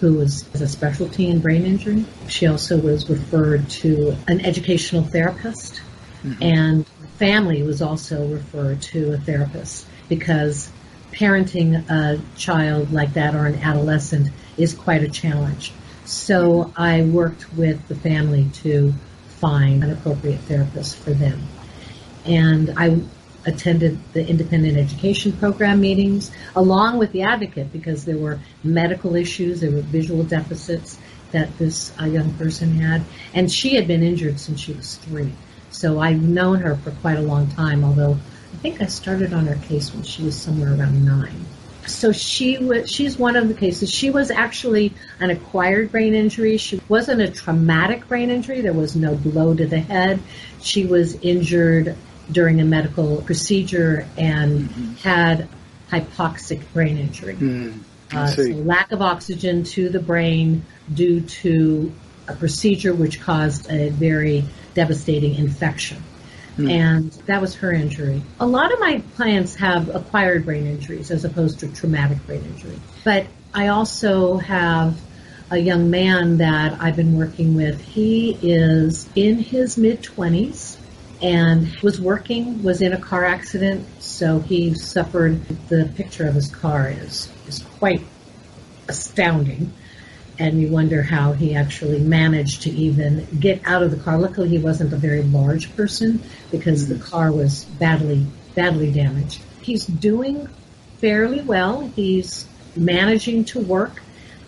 who 0.00 0.14
was 0.14 0.44
a 0.60 0.68
specialty 0.68 1.28
in 1.28 1.40
brain 1.40 1.64
injury. 1.64 2.04
She 2.28 2.46
also 2.46 2.78
was 2.78 3.08
referred 3.08 3.68
to 3.70 4.16
an 4.28 4.44
educational 4.44 5.04
therapist, 5.04 5.80
mm-hmm. 6.22 6.42
and 6.42 6.86
family 7.18 7.62
was 7.62 7.80
also 7.80 8.26
referred 8.28 8.82
to 8.82 9.14
a 9.14 9.18
therapist 9.18 9.86
because 10.08 10.70
parenting 11.16 11.88
a 11.90 12.20
child 12.36 12.92
like 12.92 13.14
that 13.14 13.34
or 13.34 13.46
an 13.46 13.56
adolescent 13.56 14.28
is 14.56 14.74
quite 14.74 15.02
a 15.02 15.08
challenge. 15.08 15.72
So 16.04 16.72
I 16.76 17.02
worked 17.02 17.52
with 17.54 17.88
the 17.88 17.94
family 17.94 18.48
to 18.62 18.92
find 19.28 19.82
an 19.82 19.90
appropriate 19.90 20.40
therapist 20.40 20.96
for 20.96 21.10
them. 21.10 21.40
And 22.24 22.74
I 22.76 23.00
attended 23.46 23.98
the 24.12 24.26
independent 24.26 24.76
education 24.76 25.32
program 25.32 25.80
meetings 25.80 26.30
along 26.54 26.98
with 26.98 27.12
the 27.12 27.22
advocate 27.22 27.72
because 27.72 28.04
there 28.04 28.18
were 28.18 28.40
medical 28.64 29.14
issues, 29.14 29.60
there 29.60 29.70
were 29.70 29.82
visual 29.82 30.24
deficits 30.24 30.98
that 31.32 31.56
this 31.58 31.92
uh, 32.00 32.04
young 32.04 32.32
person 32.34 32.78
had, 32.80 33.04
and 33.34 33.50
she 33.50 33.74
had 33.74 33.86
been 33.86 34.02
injured 34.02 34.38
since 34.38 34.60
she 34.60 34.72
was 34.72 34.96
three. 34.96 35.32
So 35.70 36.00
I've 36.00 36.22
known 36.22 36.60
her 36.60 36.76
for 36.76 36.90
quite 36.92 37.18
a 37.18 37.22
long 37.22 37.48
time, 37.48 37.84
although 37.84 38.16
I 38.56 38.58
think 38.58 38.80
I 38.80 38.86
started 38.86 39.34
on 39.34 39.46
her 39.46 39.66
case 39.66 39.92
when 39.92 40.02
she 40.02 40.22
was 40.22 40.34
somewhere 40.34 40.70
around 40.70 41.04
nine. 41.04 41.44
So 41.86 42.10
she 42.10 42.56
was, 42.56 42.90
she's 42.90 43.18
one 43.18 43.36
of 43.36 43.48
the 43.48 43.54
cases. 43.54 43.92
She 43.92 44.08
was 44.08 44.30
actually 44.30 44.94
an 45.20 45.28
acquired 45.28 45.92
brain 45.92 46.14
injury. 46.14 46.56
She 46.56 46.80
wasn't 46.88 47.20
a 47.20 47.30
traumatic 47.30 48.08
brain 48.08 48.30
injury. 48.30 48.62
There 48.62 48.72
was 48.72 48.96
no 48.96 49.14
blow 49.14 49.54
to 49.54 49.66
the 49.66 49.78
head. 49.78 50.20
She 50.62 50.86
was 50.86 51.16
injured 51.16 51.96
during 52.32 52.62
a 52.62 52.64
medical 52.64 53.20
procedure 53.22 54.08
and 54.16 54.62
mm-hmm. 54.62 54.94
had 54.94 55.48
hypoxic 55.90 56.62
brain 56.72 56.96
injury. 56.96 57.36
Mm, 57.36 57.80
uh, 58.10 58.26
so 58.26 58.42
lack 58.42 58.90
of 58.90 59.02
oxygen 59.02 59.64
to 59.64 59.90
the 59.90 60.00
brain 60.00 60.64
due 60.92 61.20
to 61.20 61.92
a 62.26 62.34
procedure 62.34 62.94
which 62.94 63.20
caused 63.20 63.70
a 63.70 63.90
very 63.90 64.46
devastating 64.72 65.34
infection. 65.34 66.02
Mm. 66.56 66.70
And 66.70 67.12
that 67.26 67.40
was 67.40 67.54
her 67.56 67.72
injury. 67.72 68.22
A 68.40 68.46
lot 68.46 68.72
of 68.72 68.80
my 68.80 69.02
clients 69.14 69.54
have 69.56 69.94
acquired 69.94 70.44
brain 70.44 70.66
injuries 70.66 71.10
as 71.10 71.24
opposed 71.24 71.60
to 71.60 71.68
traumatic 71.68 72.24
brain 72.26 72.42
injury. 72.44 72.78
But 73.04 73.26
I 73.52 73.68
also 73.68 74.38
have 74.38 74.98
a 75.50 75.58
young 75.58 75.90
man 75.90 76.38
that 76.38 76.80
I've 76.80 76.96
been 76.96 77.16
working 77.16 77.54
with. 77.54 77.80
He 77.80 78.38
is 78.42 79.08
in 79.14 79.38
his 79.38 79.76
mid 79.76 80.02
20s 80.02 80.78
and 81.22 81.74
was 81.82 82.00
working, 82.00 82.62
was 82.62 82.82
in 82.82 82.92
a 82.92 83.00
car 83.00 83.24
accident, 83.24 83.86
so 84.02 84.40
he 84.40 84.74
suffered. 84.74 85.46
The 85.68 85.90
picture 85.94 86.26
of 86.26 86.34
his 86.34 86.54
car 86.54 86.88
is, 86.88 87.30
is 87.46 87.60
quite 87.78 88.02
astounding. 88.88 89.72
And 90.38 90.60
you 90.60 90.68
wonder 90.68 91.02
how 91.02 91.32
he 91.32 91.54
actually 91.54 92.00
managed 92.00 92.62
to 92.62 92.70
even 92.70 93.26
get 93.40 93.62
out 93.64 93.82
of 93.82 93.90
the 93.90 93.96
car. 93.96 94.18
Luckily, 94.18 94.48
he 94.48 94.58
wasn't 94.58 94.92
a 94.92 94.96
very 94.96 95.22
large 95.22 95.74
person 95.76 96.22
because 96.50 96.88
the 96.88 96.98
car 96.98 97.32
was 97.32 97.64
badly, 97.64 98.26
badly 98.54 98.92
damaged. 98.92 99.42
He's 99.62 99.86
doing 99.86 100.48
fairly 100.98 101.40
well. 101.40 101.88
He's 101.96 102.46
managing 102.76 103.44
to 103.46 103.60
work, 103.60 104.02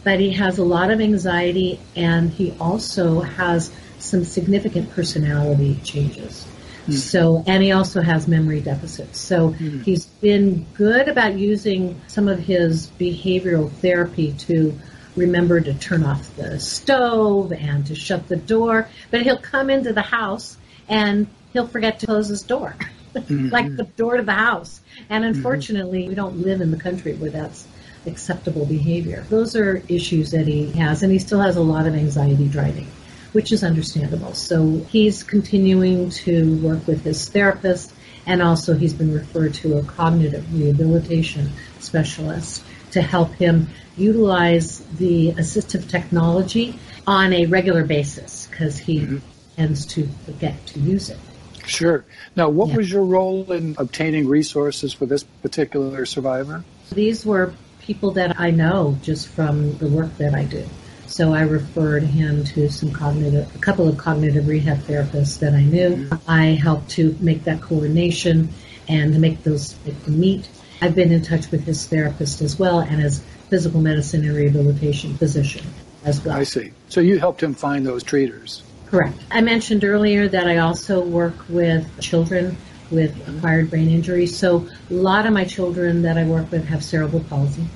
but 0.04 0.20
he 0.20 0.32
has 0.32 0.58
a 0.58 0.64
lot 0.64 0.90
of 0.90 1.00
anxiety 1.00 1.80
and 1.96 2.30
he 2.30 2.54
also 2.60 3.20
has 3.20 3.72
some 3.98 4.24
significant 4.24 4.90
personality 4.90 5.80
changes. 5.82 6.46
Mm. 6.86 6.94
So, 6.94 7.44
and 7.46 7.62
he 7.62 7.72
also 7.72 8.00
has 8.00 8.26
memory 8.26 8.60
deficits. 8.60 9.20
So 9.20 9.50
mm. 9.50 9.82
he's 9.82 10.06
been 10.06 10.66
good 10.74 11.08
about 11.08 11.34
using 11.34 12.00
some 12.06 12.28
of 12.28 12.38
his 12.38 12.90
behavioral 12.98 13.70
therapy 13.70 14.32
to 14.32 14.78
remember 15.18 15.60
to 15.60 15.74
turn 15.74 16.04
off 16.04 16.34
the 16.36 16.58
stove 16.60 17.52
and 17.52 17.86
to 17.86 17.94
shut 17.94 18.28
the 18.28 18.36
door. 18.36 18.88
But 19.10 19.22
he'll 19.22 19.38
come 19.38 19.70
into 19.70 19.92
the 19.92 20.02
house 20.02 20.56
and 20.88 21.26
he'll 21.52 21.68
forget 21.68 22.00
to 22.00 22.06
close 22.06 22.28
his 22.28 22.42
door, 22.42 22.74
mm-hmm. 23.14 23.48
like 23.52 23.76
the 23.76 23.84
door 23.84 24.16
to 24.16 24.22
the 24.22 24.32
house. 24.32 24.80
And 25.08 25.24
mm-hmm. 25.24 25.36
unfortunately, 25.36 26.00
mm-hmm. 26.00 26.08
we 26.08 26.14
don't 26.14 26.38
live 26.38 26.60
in 26.60 26.70
the 26.70 26.78
country 26.78 27.14
where 27.14 27.30
that's 27.30 27.66
acceptable 28.06 28.66
behavior. 28.66 29.24
Those 29.28 29.54
are 29.56 29.82
issues 29.88 30.30
that 30.30 30.46
he 30.46 30.70
has, 30.72 31.02
and 31.02 31.12
he 31.12 31.18
still 31.18 31.40
has 31.40 31.56
a 31.56 31.62
lot 31.62 31.86
of 31.86 31.94
anxiety 31.94 32.48
driving, 32.48 32.88
which 33.32 33.52
is 33.52 33.62
understandable. 33.62 34.34
So 34.34 34.78
he's 34.88 35.22
continuing 35.22 36.10
to 36.10 36.56
work 36.58 36.86
with 36.86 37.04
his 37.04 37.28
therapist, 37.28 37.92
and 38.26 38.42
also 38.42 38.74
he's 38.74 38.94
been 38.94 39.12
referred 39.12 39.54
to 39.54 39.78
a 39.78 39.82
cognitive 39.82 40.52
rehabilitation 40.54 41.50
specialist 41.80 42.64
to 42.92 43.02
help 43.02 43.32
him 43.34 43.68
utilize 43.96 44.78
the 44.96 45.32
assistive 45.32 45.88
technology 45.88 46.78
on 47.06 47.32
a 47.32 47.46
regular 47.46 47.84
basis 47.84 48.46
because 48.46 48.78
he 48.78 49.00
mm-hmm. 49.00 49.18
tends 49.56 49.86
to 49.86 50.08
forget 50.24 50.66
to 50.66 50.80
use 50.80 51.10
it. 51.10 51.18
Sure. 51.66 52.04
Now, 52.34 52.48
what 52.48 52.70
yeah. 52.70 52.76
was 52.76 52.90
your 52.90 53.04
role 53.04 53.52
in 53.52 53.76
obtaining 53.78 54.26
resources 54.26 54.92
for 54.92 55.06
this 55.06 55.22
particular 55.22 56.06
survivor? 56.06 56.64
These 56.92 57.26
were 57.26 57.52
people 57.80 58.12
that 58.12 58.40
I 58.40 58.50
know 58.50 58.98
just 59.02 59.28
from 59.28 59.76
the 59.78 59.88
work 59.88 60.16
that 60.18 60.34
I 60.34 60.44
do. 60.44 60.66
So 61.06 61.32
I 61.32 61.40
referred 61.40 62.02
him 62.02 62.44
to 62.44 62.68
some 62.70 62.92
cognitive, 62.92 63.54
a 63.54 63.58
couple 63.58 63.88
of 63.88 63.96
cognitive 63.96 64.46
rehab 64.46 64.78
therapists 64.80 65.38
that 65.40 65.54
I 65.54 65.62
knew. 65.62 65.96
Mm-hmm. 65.96 66.30
I 66.30 66.44
helped 66.48 66.90
to 66.90 67.16
make 67.20 67.44
that 67.44 67.62
coordination 67.62 68.50
and 68.88 69.12
to 69.14 69.18
make 69.18 69.42
those 69.42 69.74
make 69.84 70.06
meet. 70.06 70.48
I've 70.80 70.94
been 70.94 71.12
in 71.12 71.22
touch 71.22 71.50
with 71.50 71.64
his 71.64 71.86
therapist 71.86 72.40
as 72.40 72.58
well 72.58 72.80
and 72.80 73.00
his 73.00 73.20
physical 73.48 73.80
medicine 73.80 74.24
and 74.24 74.36
rehabilitation 74.36 75.16
physician 75.16 75.66
as 76.04 76.24
well. 76.24 76.36
I 76.36 76.44
see. 76.44 76.72
So 76.88 77.00
you 77.00 77.18
helped 77.18 77.42
him 77.42 77.54
find 77.54 77.84
those 77.84 78.02
treaters. 78.02 78.62
Correct. 78.86 79.18
I 79.30 79.40
mentioned 79.40 79.84
earlier 79.84 80.28
that 80.28 80.46
I 80.46 80.58
also 80.58 81.04
work 81.04 81.34
with 81.48 82.00
children 82.00 82.56
with 82.90 83.28
acquired 83.28 83.70
brain 83.70 83.88
injury. 83.88 84.26
So 84.26 84.68
a 84.90 84.94
lot 84.94 85.26
of 85.26 85.32
my 85.32 85.44
children 85.44 86.02
that 86.02 86.16
I 86.16 86.24
work 86.24 86.50
with 86.50 86.66
have 86.66 86.82
cerebral 86.82 87.22
palsy 87.24 87.66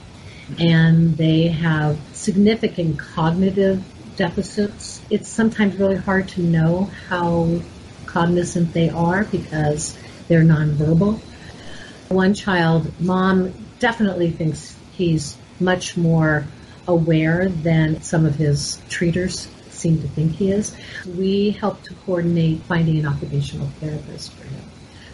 and 0.58 1.16
they 1.16 1.48
have 1.48 1.98
significant 2.12 2.98
cognitive 2.98 3.84
deficits. 4.16 5.02
It's 5.10 5.28
sometimes 5.28 5.76
really 5.76 5.96
hard 5.96 6.28
to 6.28 6.42
know 6.42 6.90
how 7.08 7.60
cognizant 8.06 8.72
they 8.72 8.90
are 8.90 9.24
because 9.24 9.96
they're 10.28 10.42
nonverbal. 10.42 11.20
One 12.12 12.34
child, 12.34 12.92
mom 13.00 13.54
definitely 13.78 14.30
thinks 14.30 14.76
he's 14.92 15.36
much 15.58 15.96
more 15.96 16.44
aware 16.86 17.48
than 17.48 18.02
some 18.02 18.26
of 18.26 18.34
his 18.34 18.78
treaters 18.90 19.48
seem 19.70 20.00
to 20.02 20.08
think 20.08 20.32
he 20.32 20.50
is. 20.50 20.76
We 21.06 21.52
help 21.52 21.82
to 21.84 21.94
coordinate 22.06 22.60
finding 22.64 22.98
an 22.98 23.06
occupational 23.06 23.68
therapist 23.80 24.34
for 24.34 24.46
him. 24.46 24.62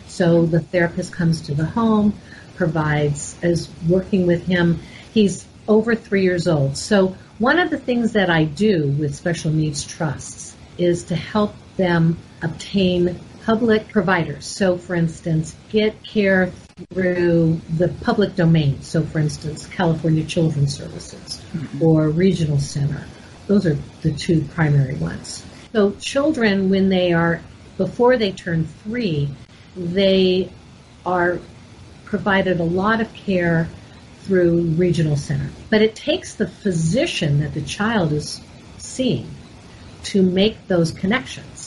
So 0.08 0.44
the 0.44 0.58
therapist 0.58 1.12
comes 1.12 1.40
to 1.42 1.54
the 1.54 1.66
home, 1.66 2.14
provides, 2.56 3.36
is 3.42 3.68
working 3.88 4.26
with 4.26 4.44
him. 4.46 4.80
He's 5.14 5.46
over 5.68 5.94
three 5.94 6.22
years 6.22 6.48
old. 6.48 6.76
So 6.76 7.16
one 7.38 7.60
of 7.60 7.70
the 7.70 7.78
things 7.78 8.12
that 8.14 8.28
I 8.28 8.42
do 8.42 8.88
with 8.98 9.14
special 9.14 9.52
needs 9.52 9.86
trusts 9.86 10.56
is 10.78 11.04
to 11.04 11.14
help 11.14 11.54
them 11.76 12.18
obtain 12.42 13.20
public 13.44 13.88
providers. 13.88 14.46
So 14.46 14.76
for 14.76 14.96
instance, 14.96 15.54
get 15.70 16.02
care 16.02 16.52
through 16.92 17.60
the 17.76 17.88
public 18.02 18.34
domain. 18.36 18.80
So 18.82 19.02
for 19.02 19.18
instance, 19.18 19.66
California 19.66 20.24
Children's 20.24 20.76
Services 20.76 21.42
mm-hmm. 21.52 21.82
or 21.82 22.08
Regional 22.08 22.58
Center 22.58 23.04
those 23.48 23.66
are 23.66 23.78
the 24.02 24.12
two 24.12 24.42
primary 24.54 24.94
ones. 24.96 25.44
So 25.72 25.92
children, 25.92 26.70
when 26.70 26.90
they 26.90 27.12
are, 27.12 27.40
before 27.78 28.16
they 28.16 28.30
turn 28.30 28.66
three, 28.66 29.30
they 29.74 30.52
are 31.04 31.40
provided 32.04 32.60
a 32.60 32.64
lot 32.64 33.00
of 33.00 33.12
care 33.14 33.68
through 34.20 34.60
regional 34.72 35.16
center. 35.16 35.50
But 35.70 35.80
it 35.80 35.96
takes 35.96 36.34
the 36.34 36.46
physician 36.46 37.40
that 37.40 37.54
the 37.54 37.62
child 37.62 38.12
is 38.12 38.40
seeing 38.76 39.30
to 40.04 40.22
make 40.22 40.68
those 40.68 40.92
connections. 40.92 41.57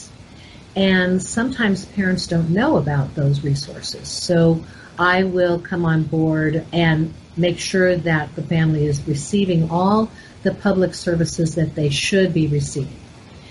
And 0.74 1.22
sometimes 1.22 1.84
parents 1.84 2.26
don't 2.26 2.50
know 2.50 2.76
about 2.76 3.14
those 3.14 3.44
resources. 3.44 4.08
So 4.08 4.64
I 4.98 5.24
will 5.24 5.58
come 5.58 5.84
on 5.84 6.04
board 6.04 6.64
and 6.72 7.12
make 7.36 7.58
sure 7.58 7.96
that 7.96 8.34
the 8.36 8.42
family 8.42 8.86
is 8.86 9.06
receiving 9.06 9.70
all 9.70 10.10
the 10.42 10.54
public 10.54 10.94
services 10.94 11.54
that 11.54 11.74
they 11.74 11.90
should 11.90 12.34
be 12.34 12.46
receiving. 12.46 13.00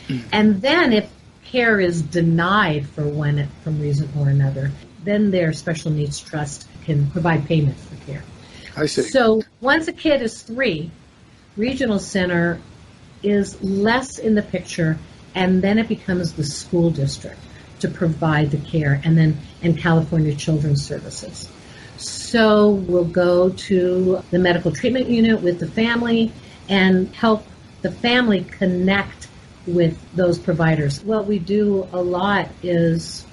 Mm. 0.08 0.24
And 0.32 0.62
then 0.62 0.94
if 0.94 1.12
care 1.46 1.80
is 1.80 2.02
denied 2.02 2.88
for 2.88 3.08
one 3.08 3.48
from 3.64 3.80
reason 3.80 4.10
or 4.18 4.30
another, 4.30 4.72
then 5.04 5.32
their 5.32 5.54
special 5.54 5.92
needs 5.92 6.20
trust 6.20 6.68
can 6.86 7.10
provide 7.12 7.46
payment 7.46 7.78
for 7.78 7.96
care. 8.06 8.24
I 8.76 8.86
see. 8.86 9.04
So 9.04 9.44
once 9.60 9.88
a 9.88 9.94
kid 9.94 10.22
is 10.22 10.42
three, 10.42 10.92
regional 11.58 12.00
center 12.00 12.60
is 13.24 13.62
less 13.62 14.18
in 14.18 14.36
the 14.36 14.42
picture, 14.42 14.98
and 15.36 15.62
then 15.62 15.78
it 15.80 15.88
becomes 15.88 16.34
the 16.34 16.44
school 16.44 16.90
district 16.90 17.40
to 17.80 17.88
provide 17.88 18.52
the 18.52 18.58
care, 18.58 19.02
and 19.04 19.18
then 19.18 19.38
and 19.62 19.78
California 19.78 20.36
Children's 20.36 20.86
Services. 20.86 21.50
So 21.98 22.72
we'll 22.72 23.06
go 23.06 23.50
to 23.50 24.24
the 24.32 24.40
medical 24.40 24.72
treatment 24.72 25.08
unit 25.08 25.42
with 25.42 25.60
the 25.60 25.68
family 25.68 26.32
and 26.70 27.14
help 27.16 27.46
the 27.82 27.92
family 27.92 28.44
connect 28.44 29.28
with 29.68 30.00
those 30.16 30.40
providers. 30.40 31.04
What 31.04 31.28
we 31.28 31.40
do 31.40 31.88
a 31.92 32.02
lot 32.02 32.50
is 32.64 33.26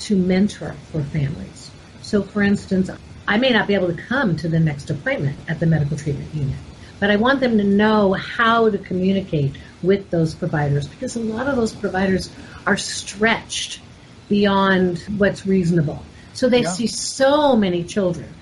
to 0.00 0.16
mentor 0.16 0.74
for 0.90 1.02
families. 1.02 1.70
So, 2.02 2.22
for 2.22 2.42
instance, 2.42 2.90
I 3.26 3.36
may 3.36 3.50
not 3.50 3.66
be 3.66 3.74
able 3.74 3.94
to 3.94 4.02
come 4.02 4.36
to 4.36 4.48
the 4.48 4.60
next 4.60 4.90
appointment 4.90 5.38
at 5.48 5.60
the 5.60 5.66
medical 5.66 5.96
treatment 5.96 6.34
unit, 6.34 6.56
but 6.98 7.10
I 7.10 7.16
want 7.16 7.40
them 7.40 7.58
to 7.58 7.64
know 7.64 8.14
how 8.14 8.70
to 8.70 8.78
communicate 8.78 9.54
with 9.82 10.10
those 10.10 10.34
providers 10.34 10.88
because 10.88 11.16
a 11.16 11.20
lot 11.20 11.46
of 11.46 11.56
those 11.56 11.74
providers 11.74 12.30
are 12.66 12.76
stretched 12.76 13.80
beyond 14.28 14.98
what's 15.16 15.46
reasonable. 15.46 16.02
So 16.34 16.48
they 16.48 16.62
yeah. 16.62 16.70
see 16.70 16.86
so 16.86 17.56
many 17.56 17.84
children. 17.84 18.32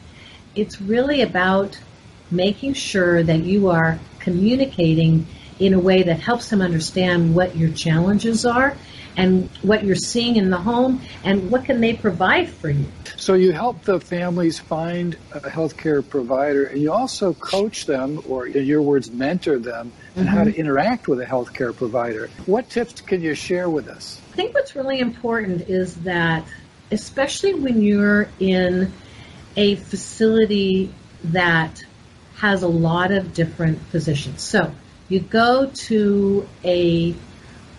It's 0.55 0.81
really 0.81 1.23
about 1.23 1.79
making 2.31 2.75
sure 2.75 3.23
that 3.23 3.41
you 3.41 3.69
are 3.69 3.99
communicating 4.19 5.27
in 5.59 5.73
a 5.75 5.79
way 5.79 6.03
that 6.03 6.21
helps 6.21 6.51
them 6.51 6.61
understand 6.61 7.35
what 7.35 7.57
your 7.57 7.71
challenges 7.71 8.45
are 8.45 8.77
and 9.17 9.49
what 9.63 9.85
you're 9.85 9.97
seeing 9.97 10.37
in 10.37 10.51
the 10.51 10.57
home 10.59 11.01
and 11.25 11.51
what 11.51 11.65
can 11.65 11.81
they 11.81 11.95
provide 11.95 12.49
for 12.49 12.71
you. 12.71 12.87
So 13.17 13.35
you 13.35 13.53
help 13.53 13.83
the 13.83 13.99
families 13.99 14.59
find 14.59 15.17
a 15.33 15.41
healthcare 15.41 16.07
provider 16.07 16.65
and 16.65 16.81
you 16.81 16.93
also 16.93 17.33
coach 17.35 17.87
them 17.87 18.23
or 18.29 18.47
in 18.47 18.67
your 18.67 18.83
words 18.83 19.11
mentor 19.11 19.59
them 19.59 19.91
mm-hmm. 19.91 20.21
on 20.21 20.27
how 20.27 20.45
to 20.45 20.55
interact 20.55 21.09
with 21.09 21.21
a 21.21 21.25
healthcare 21.25 21.75
provider. 21.75 22.29
What 22.45 22.69
tips 22.69 23.01
can 23.01 23.23
you 23.23 23.35
share 23.35 23.71
with 23.71 23.89
us? 23.89 24.21
I 24.33 24.37
think 24.37 24.55
what's 24.55 24.77
really 24.77 25.01
important 25.01 25.69
is 25.69 25.97
that 26.03 26.45
especially 26.91 27.55
when 27.55 27.83
you're 27.83 28.29
in 28.39 28.93
a 29.57 29.77
facility 29.77 30.93
that 31.25 31.85
has 32.37 32.63
a 32.63 32.69
lot 32.69 33.11
of 33.11 33.33
different 33.33 33.81
physicians. 33.87 34.43
So 34.43 34.73
you 35.09 35.21
go 35.21 35.71
to 35.75 36.49
a 36.65 37.15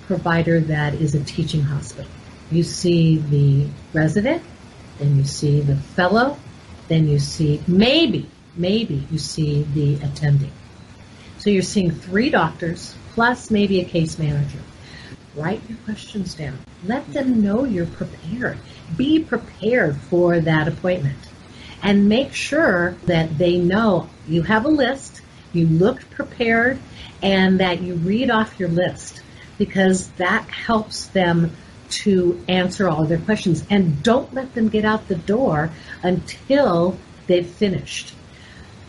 provider 0.07 0.59
that 0.61 0.95
is 0.95 1.13
a 1.13 1.23
teaching 1.23 1.61
hospital. 1.61 2.09
You 2.49 2.63
see 2.63 3.17
the 3.17 3.67
resident, 3.93 4.41
then 4.99 5.17
you 5.17 5.25
see 5.25 5.59
the 5.59 5.75
fellow, 5.75 6.37
then 6.87 7.07
you 7.07 7.19
see 7.19 7.61
maybe, 7.67 8.29
maybe 8.55 9.05
you 9.11 9.19
see 9.19 9.63
the 9.73 9.95
attending. 9.95 10.51
So 11.37 11.49
you're 11.49 11.61
seeing 11.61 11.91
three 11.91 12.29
doctors 12.29 12.95
plus 13.13 13.51
maybe 13.51 13.81
a 13.81 13.85
case 13.85 14.17
manager. 14.17 14.59
Write 15.35 15.61
your 15.69 15.77
questions 15.79 16.33
down. 16.33 16.57
Let 16.85 17.13
them 17.13 17.43
know 17.43 17.65
you're 17.65 17.85
prepared. 17.85 18.57
Be 18.95 19.19
prepared 19.19 19.97
for 19.97 20.39
that 20.39 20.67
appointment. 20.67 21.19
And 21.83 22.09
make 22.09 22.33
sure 22.33 22.95
that 23.05 23.37
they 23.37 23.57
know 23.57 24.09
you 24.27 24.41
have 24.43 24.65
a 24.65 24.69
list, 24.69 25.21
you 25.53 25.67
looked 25.67 26.09
prepared, 26.09 26.79
and 27.21 27.59
that 27.59 27.81
you 27.81 27.95
read 27.95 28.31
off 28.31 28.59
your 28.59 28.69
list 28.69 29.21
because 29.57 30.09
that 30.11 30.47
helps 30.49 31.07
them 31.07 31.51
to 31.89 32.43
answer 32.47 32.87
all 32.89 33.05
their 33.05 33.17
questions. 33.17 33.65
And 33.69 34.03
don't 34.03 34.33
let 34.33 34.53
them 34.53 34.69
get 34.69 34.85
out 34.85 35.07
the 35.07 35.15
door 35.15 35.71
until 36.03 36.97
they've 37.27 37.47
finished. 37.47 38.13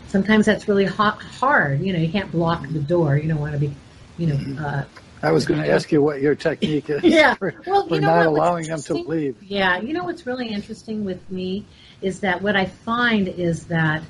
Sometimes 0.07 0.45
that's 0.45 0.67
really 0.67 0.85
hard. 0.85 1.81
You 1.81 1.93
know, 1.93 1.99
you 1.99 2.09
can't 2.09 2.31
block 2.31 2.67
the 2.67 2.79
door. 2.79 3.17
You 3.17 3.29
don't 3.29 3.39
want 3.39 3.53
to 3.53 3.59
be, 3.59 3.73
you 4.17 4.27
know, 4.27 4.63
uh, 4.63 4.83
I 5.21 5.31
was 5.31 5.45
going 5.45 5.61
to 5.61 5.69
ask 5.69 5.91
you 5.91 6.01
what 6.01 6.21
your 6.21 6.35
technique 6.35 6.89
is 6.89 7.03
yeah. 7.03 7.33
for, 7.33 7.53
well, 7.65 7.87
for 7.87 7.95
you 7.95 8.01
know 8.01 8.07
not 8.07 8.25
allowing 8.25 8.67
them 8.67 8.81
to 8.83 8.93
leave. 8.93 9.41
Yeah, 9.43 9.79
you 9.79 9.93
know 9.93 10.05
what's 10.05 10.25
really 10.25 10.47
interesting 10.47 11.03
with 11.03 11.29
me 11.29 11.65
is 12.01 12.21
that 12.21 12.41
what 12.41 12.55
I 12.55 12.65
find 12.65 13.27
is 13.27 13.65
that 13.65 14.01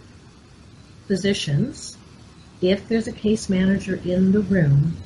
physicians, 1.08 1.98
if 2.62 2.88
there's 2.88 3.08
a 3.08 3.12
case 3.12 3.50
manager 3.50 4.00
in 4.06 4.32
the 4.32 4.42
room, 4.42 4.98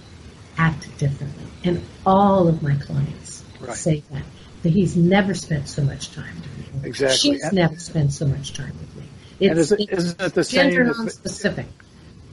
act 0.57 0.97
differently. 0.97 1.45
And 1.63 1.81
all 2.05 2.47
of 2.47 2.61
my 2.61 2.75
clients 2.75 3.43
right. 3.59 3.75
say 3.75 4.03
that. 4.11 4.23
That 4.63 4.69
he's 4.69 4.95
never 4.95 5.33
spent 5.33 5.67
so 5.67 5.83
much 5.83 6.13
time 6.13 6.35
with 6.35 6.73
me. 6.73 6.87
Exactly. 6.89 7.17
She's 7.17 7.43
and, 7.43 7.53
never 7.53 7.77
spent 7.77 8.13
so 8.13 8.25
much 8.25 8.53
time 8.53 8.71
with 8.79 8.95
me. 8.95 9.03
It's, 9.39 9.59
is 9.59 9.71
it, 9.73 9.89
isn't 9.89 10.21
it 10.21 10.33
the 10.33 10.43
same? 10.43 10.71
Gender 10.71 10.85
non-specific. 10.85 11.65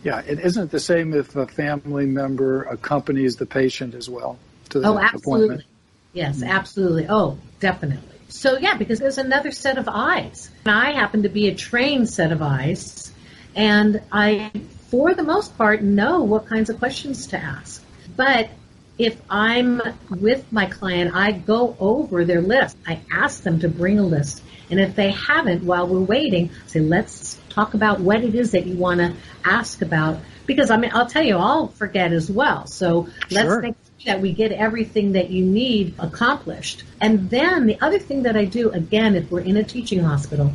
Yeah, 0.05 0.23
it 0.25 0.39
isn't 0.39 0.71
the 0.71 0.79
same 0.79 1.13
if 1.13 1.35
a 1.35 1.47
family 1.47 2.07
member 2.07 2.63
accompanies 2.63 3.37
the 3.37 3.47
patient 3.47 3.95
as 3.95 4.09
well 4.09 4.39
to 4.69 4.79
the 4.81 4.89
oh, 4.89 4.99
absolutely. 4.99 5.47
appointment. 5.47 5.65
Yes, 6.13 6.37
mm-hmm. 6.39 6.51
absolutely. 6.51 7.07
Oh, 7.09 7.39
definitely. 7.59 8.19
So 8.29 8.59
yeah, 8.59 8.77
because 8.77 9.01
there's 9.01 9.19
another 9.19 9.51
set 9.51 9.77
of 9.77 9.89
eyes. 9.89 10.51
And 10.65 10.75
I 10.75 10.93
happen 10.93 11.25
to 11.25 11.29
be 11.29 11.49
a 11.49 11.55
trained 11.55 12.09
set 12.09 12.31
of 12.31 12.43
eyes, 12.43 13.13
and 13.57 14.01
I, 14.13 14.53
for 14.91 15.15
the 15.15 15.25
most 15.25 15.59
part, 15.59 15.83
know 15.83 16.23
what 16.23 16.47
kinds 16.47 16.71
of 16.71 16.79
questions 16.79 17.27
to 17.29 17.39
ask. 17.39 17.85
But 18.17 18.51
if 18.99 19.21
I'm 19.31 19.81
with 20.11 20.53
my 20.53 20.67
client, 20.67 21.15
I 21.15 21.33
go 21.33 21.77
over 21.81 22.25
their 22.25 22.43
list. 22.43 22.77
I 22.87 23.01
ask 23.11 23.43
them 23.43 23.61
to 23.61 23.69
bring 23.69 23.99
a 23.99 24.03
list. 24.03 24.43
And 24.71 24.79
if 24.79 24.95
they 24.95 25.11
haven't, 25.11 25.65
while 25.65 25.87
we're 25.87 26.01
waiting, 26.01 26.51
say, 26.67 26.81
let's 26.81 27.41
talk 27.49 27.75
about 27.75 28.01
what 28.01 28.23
it 28.23 28.35
is 28.35 28.53
that 28.53 28.67
you 28.67 28.77
want 28.77 29.01
to 29.01 29.15
ask 29.45 29.83
about. 29.83 30.21
Because 30.47 30.71
I 30.71 30.77
mean, 30.77 30.91
I'll 30.95 31.07
tell 31.07 31.25
you, 31.25 31.37
I'll 31.37 31.69
forget 31.69 32.13
as 32.13 32.31
well. 32.31 32.67
So 32.67 33.09
let's 33.31 33.49
sure. 33.49 33.63
make 33.63 33.75
sure 33.99 34.13
that 34.13 34.21
we 34.21 34.33
get 34.33 34.53
everything 34.53 35.13
that 35.13 35.31
you 35.31 35.45
need 35.45 35.95
accomplished. 35.99 36.85
And 37.01 37.31
then 37.31 37.67
the 37.67 37.81
other 37.81 37.99
thing 37.99 38.25
that 38.25 38.37
I 38.37 38.45
do, 38.45 38.71
again, 38.71 39.17
if 39.17 39.31
we're 39.31 39.41
in 39.41 39.57
a 39.57 39.65
teaching 39.65 40.01
hospital, 40.01 40.53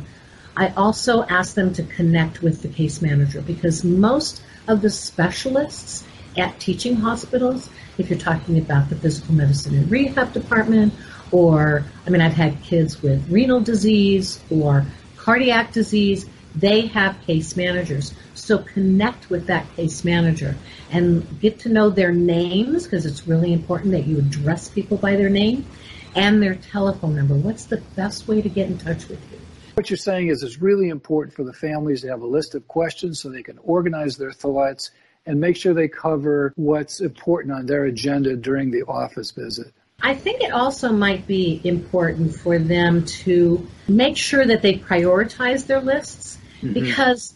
I 0.56 0.68
also 0.68 1.22
ask 1.22 1.54
them 1.54 1.74
to 1.74 1.82
connect 1.82 2.42
with 2.42 2.62
the 2.62 2.68
case 2.68 3.02
manager 3.02 3.42
because 3.42 3.84
most 3.84 4.42
of 4.68 4.80
the 4.80 4.90
specialists 4.90 6.04
at 6.36 6.58
teaching 6.60 6.96
hospitals, 6.96 7.70
if 7.98 8.10
you're 8.10 8.18
talking 8.18 8.58
about 8.58 8.88
the 8.88 8.96
physical 8.96 9.34
medicine 9.34 9.74
and 9.74 9.90
rehab 9.90 10.32
department, 10.32 10.92
or, 11.32 11.84
I 12.06 12.10
mean, 12.10 12.20
I've 12.20 12.34
had 12.34 12.62
kids 12.62 13.02
with 13.02 13.28
renal 13.30 13.60
disease 13.60 14.40
or 14.50 14.86
cardiac 15.16 15.72
disease, 15.72 16.26
they 16.54 16.86
have 16.86 17.20
case 17.22 17.56
managers. 17.56 18.14
So 18.34 18.58
connect 18.58 19.28
with 19.28 19.46
that 19.48 19.66
case 19.76 20.04
manager 20.04 20.56
and 20.90 21.40
get 21.40 21.60
to 21.60 21.68
know 21.68 21.90
their 21.90 22.12
names 22.12 22.84
because 22.84 23.06
it's 23.06 23.26
really 23.26 23.52
important 23.52 23.92
that 23.92 24.06
you 24.06 24.18
address 24.18 24.68
people 24.68 24.96
by 24.96 25.16
their 25.16 25.28
name 25.28 25.66
and 26.14 26.42
their 26.42 26.54
telephone 26.54 27.14
number. 27.14 27.34
What's 27.34 27.66
the 27.66 27.82
best 27.94 28.26
way 28.26 28.40
to 28.40 28.48
get 28.48 28.68
in 28.68 28.78
touch 28.78 29.08
with 29.08 29.20
you? 29.32 29.38
What 29.74 29.90
you're 29.90 29.98
saying 29.98 30.28
is 30.28 30.42
it's 30.42 30.62
really 30.62 30.88
important 30.88 31.36
for 31.36 31.44
the 31.44 31.52
families 31.52 32.00
to 32.00 32.08
have 32.08 32.22
a 32.22 32.26
list 32.26 32.54
of 32.54 32.66
questions 32.66 33.20
so 33.20 33.28
they 33.28 33.42
can 33.42 33.58
organize 33.58 34.16
their 34.16 34.32
thoughts 34.32 34.90
and 35.26 35.40
make 35.40 35.56
sure 35.56 35.74
they 35.74 35.88
cover 35.88 36.52
what's 36.56 37.00
important 37.00 37.54
on 37.54 37.66
their 37.66 37.84
agenda 37.84 38.36
during 38.36 38.70
the 38.70 38.82
office 38.84 39.32
visit. 39.32 39.72
I 40.02 40.14
think 40.14 40.42
it 40.42 40.52
also 40.52 40.92
might 40.92 41.26
be 41.26 41.60
important 41.64 42.36
for 42.36 42.58
them 42.58 43.04
to 43.04 43.66
make 43.88 44.16
sure 44.16 44.46
that 44.46 44.62
they 44.62 44.78
prioritize 44.78 45.66
their 45.66 45.80
lists 45.80 46.38
mm-hmm. 46.60 46.74
because 46.74 47.34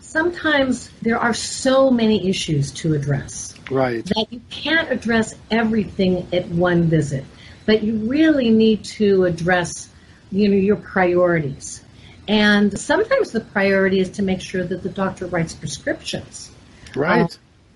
sometimes 0.00 0.90
there 1.02 1.18
are 1.18 1.34
so 1.34 1.90
many 1.90 2.28
issues 2.28 2.70
to 2.72 2.94
address. 2.94 3.54
Right. 3.70 4.04
That 4.04 4.26
you 4.30 4.40
can't 4.50 4.90
address 4.90 5.34
everything 5.50 6.28
at 6.32 6.46
one 6.48 6.84
visit, 6.84 7.24
but 7.64 7.82
you 7.82 7.96
really 8.08 8.50
need 8.50 8.84
to 8.84 9.24
address, 9.24 9.88
you 10.30 10.48
know, 10.48 10.56
your 10.56 10.76
priorities. 10.76 11.82
And 12.28 12.78
sometimes 12.78 13.32
the 13.32 13.40
priority 13.40 13.98
is 14.00 14.10
to 14.10 14.22
make 14.22 14.40
sure 14.40 14.64
that 14.64 14.82
the 14.82 14.88
doctor 14.88 15.26
writes 15.26 15.54
prescriptions. 15.54 16.50
Right. 16.96 17.22
Um, 17.22 17.28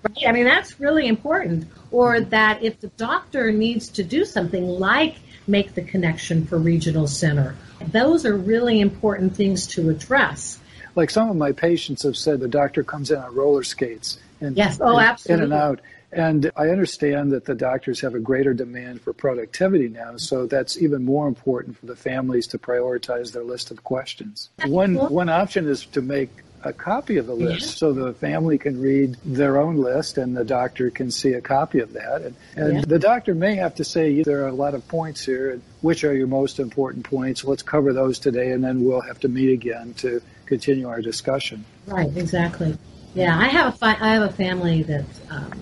right. 0.03 0.27
I 0.27 0.31
mean, 0.31 0.45
that's 0.45 0.79
really 0.79 1.07
important. 1.07 1.67
Or 1.91 2.21
that 2.21 2.63
if 2.63 2.79
the 2.79 2.87
doctor 2.89 3.51
needs 3.51 3.89
to 3.89 4.03
do 4.03 4.25
something 4.25 4.67
like 4.67 5.15
make 5.47 5.73
the 5.73 5.81
connection 5.81 6.45
for 6.45 6.57
regional 6.57 7.07
center, 7.07 7.55
those 7.87 8.25
are 8.25 8.35
really 8.35 8.79
important 8.79 9.35
things 9.35 9.67
to 9.67 9.89
address 9.89 10.59
like 10.95 11.09
some 11.09 11.29
of 11.29 11.35
my 11.35 11.51
patients 11.51 12.03
have 12.03 12.17
said 12.17 12.39
the 12.39 12.47
doctor 12.47 12.83
comes 12.83 13.11
in 13.11 13.17
on 13.17 13.33
roller 13.33 13.63
skates 13.63 14.19
and 14.41 14.57
yes 14.57 14.79
oh 14.81 14.99
absolutely 14.99 15.45
in 15.45 15.51
and 15.51 15.61
out 15.61 15.79
and 16.11 16.51
I 16.55 16.69
understand 16.69 17.31
that 17.33 17.45
the 17.45 17.53
doctors 17.53 18.01
have 18.01 18.15
a 18.15 18.19
greater 18.19 18.51
demand 18.51 19.01
for 19.01 19.13
productivity 19.13 19.89
now, 19.89 20.17
so 20.17 20.47
that's 20.47 20.81
even 20.81 21.05
more 21.05 21.27
important 21.27 21.77
for 21.77 21.85
the 21.85 21.95
families 21.95 22.47
to 22.47 22.57
prioritize 22.57 23.31
their 23.31 23.43
list 23.43 23.69
of 23.69 23.83
questions. 23.83 24.49
One 24.65 24.95
one 24.95 25.29
option 25.29 25.67
is 25.67 25.85
to 25.85 26.01
make 26.01 26.31
a 26.63 26.73
copy 26.73 27.17
of 27.17 27.27
the 27.27 27.33
list 27.33 27.61
yeah. 27.61 27.75
so 27.75 27.93
the 27.93 28.13
family 28.13 28.57
can 28.57 28.79
read 28.79 29.15
their 29.23 29.57
own 29.57 29.77
list 29.77 30.17
and 30.17 30.35
the 30.35 30.43
doctor 30.43 30.89
can 30.89 31.11
see 31.11 31.33
a 31.33 31.41
copy 31.41 31.79
of 31.79 31.93
that. 31.93 32.21
And, 32.21 32.35
and 32.55 32.73
yeah. 32.75 32.81
the 32.85 32.99
doctor 32.99 33.33
may 33.33 33.55
have 33.55 33.75
to 33.75 33.83
say, 33.83 34.23
there 34.23 34.43
are 34.43 34.47
a 34.47 34.53
lot 34.53 34.73
of 34.73 34.87
points 34.87 35.25
here. 35.25 35.61
Which 35.81 36.03
are 36.03 36.13
your 36.13 36.27
most 36.27 36.59
important 36.59 37.05
points? 37.05 37.43
Let's 37.43 37.63
cover 37.63 37.93
those 37.93 38.19
today 38.19 38.51
and 38.51 38.63
then 38.63 38.83
we'll 38.83 39.01
have 39.01 39.19
to 39.21 39.29
meet 39.29 39.51
again 39.51 39.93
to 39.95 40.21
continue 40.45 40.87
our 40.89 41.01
discussion. 41.01 41.63
Right, 41.85 42.15
exactly. 42.15 42.77
Yeah, 43.13 43.37
I 43.37 43.47
have 43.47 43.73
a, 43.73 43.77
fi- 43.77 43.97
I 43.99 44.13
have 44.13 44.23
a 44.23 44.33
family 44.33 44.83
that 44.83 45.05
um, 45.29 45.61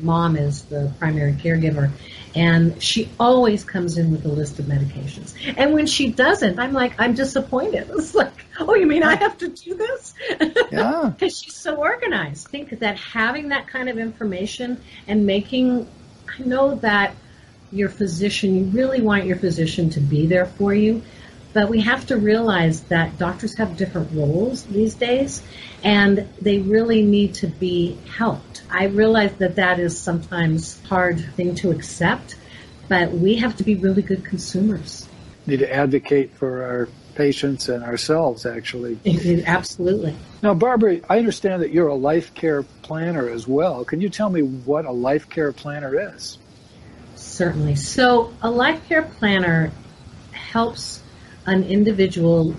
mom 0.00 0.36
is 0.36 0.62
the 0.62 0.92
primary 0.98 1.32
caregiver 1.32 1.90
and 2.34 2.82
she 2.82 3.10
always 3.20 3.64
comes 3.64 3.98
in 3.98 4.10
with 4.10 4.24
a 4.24 4.28
list 4.28 4.58
of 4.58 4.66
medications. 4.66 5.34
And 5.56 5.72
when 5.74 5.86
she 5.86 6.10
doesn't, 6.10 6.58
I'm 6.58 6.72
like, 6.72 6.94
I'm 6.98 7.14
disappointed. 7.14 7.90
It's 8.02 8.14
like, 8.14 8.32
oh, 8.58 8.74
you 8.74 8.86
mean 8.86 9.02
I 9.02 9.16
have 9.16 9.38
to 9.38 9.48
do 9.48 9.74
this? 9.74 10.14
Yeah. 10.72 11.12
Because 11.14 11.38
she's 11.38 11.54
so 11.54 11.76
organized. 11.76 12.46
I 12.48 12.50
think 12.50 12.78
that 12.78 12.96
having 12.96 13.50
that 13.50 13.68
kind 13.68 13.90
of 13.90 13.98
information 13.98 14.80
and 15.06 15.26
making, 15.26 15.86
I 16.26 16.42
know 16.44 16.76
that 16.76 17.14
your 17.70 17.90
physician, 17.90 18.54
you 18.54 18.64
really 18.66 19.02
want 19.02 19.26
your 19.26 19.36
physician 19.36 19.90
to 19.90 20.00
be 20.00 20.26
there 20.26 20.46
for 20.46 20.72
you. 20.74 21.02
But 21.52 21.68
we 21.68 21.80
have 21.82 22.06
to 22.06 22.16
realize 22.16 22.82
that 22.84 23.18
doctors 23.18 23.56
have 23.58 23.76
different 23.76 24.10
roles 24.12 24.64
these 24.64 24.94
days, 24.94 25.42
and 25.84 26.28
they 26.40 26.60
really 26.60 27.02
need 27.02 27.34
to 27.36 27.46
be 27.46 27.98
helped. 28.16 28.62
I 28.70 28.86
realize 28.86 29.34
that 29.34 29.56
that 29.56 29.78
is 29.78 29.98
sometimes 30.00 30.80
a 30.84 30.88
hard 30.88 31.20
thing 31.34 31.54
to 31.56 31.70
accept, 31.70 32.36
but 32.88 33.12
we 33.12 33.36
have 33.36 33.56
to 33.56 33.64
be 33.64 33.74
really 33.74 34.02
good 34.02 34.24
consumers. 34.24 35.06
Need 35.46 35.58
to 35.58 35.72
advocate 35.72 36.32
for 36.32 36.64
our 36.64 36.88
patients 37.14 37.68
and 37.68 37.84
ourselves, 37.84 38.46
actually. 38.46 38.98
Absolutely. 39.46 40.16
Now, 40.42 40.54
Barbara, 40.54 41.00
I 41.08 41.18
understand 41.18 41.62
that 41.62 41.70
you're 41.70 41.88
a 41.88 41.94
life 41.94 42.32
care 42.34 42.62
planner 42.62 43.28
as 43.28 43.46
well. 43.46 43.84
Can 43.84 44.00
you 44.00 44.08
tell 44.08 44.30
me 44.30 44.40
what 44.42 44.86
a 44.86 44.92
life 44.92 45.28
care 45.28 45.52
planner 45.52 46.14
is? 46.14 46.38
Certainly. 47.16 47.76
So, 47.76 48.32
a 48.40 48.50
life 48.50 48.86
care 48.88 49.02
planner 49.02 49.70
helps 50.32 51.01
an 51.46 51.64
individual 51.64 52.54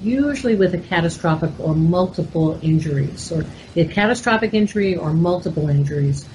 usually 0.00 0.54
with 0.54 0.74
a 0.74 0.78
catastrophic 0.78 1.50
or 1.58 1.74
multiple 1.74 2.58
injuries, 2.62 3.32
or 3.32 3.44
a 3.76 3.84
catastrophic 3.84 4.54
injury 4.54 4.96
or 4.96 5.12
multiple 5.12 5.68
injuries, 5.68 6.26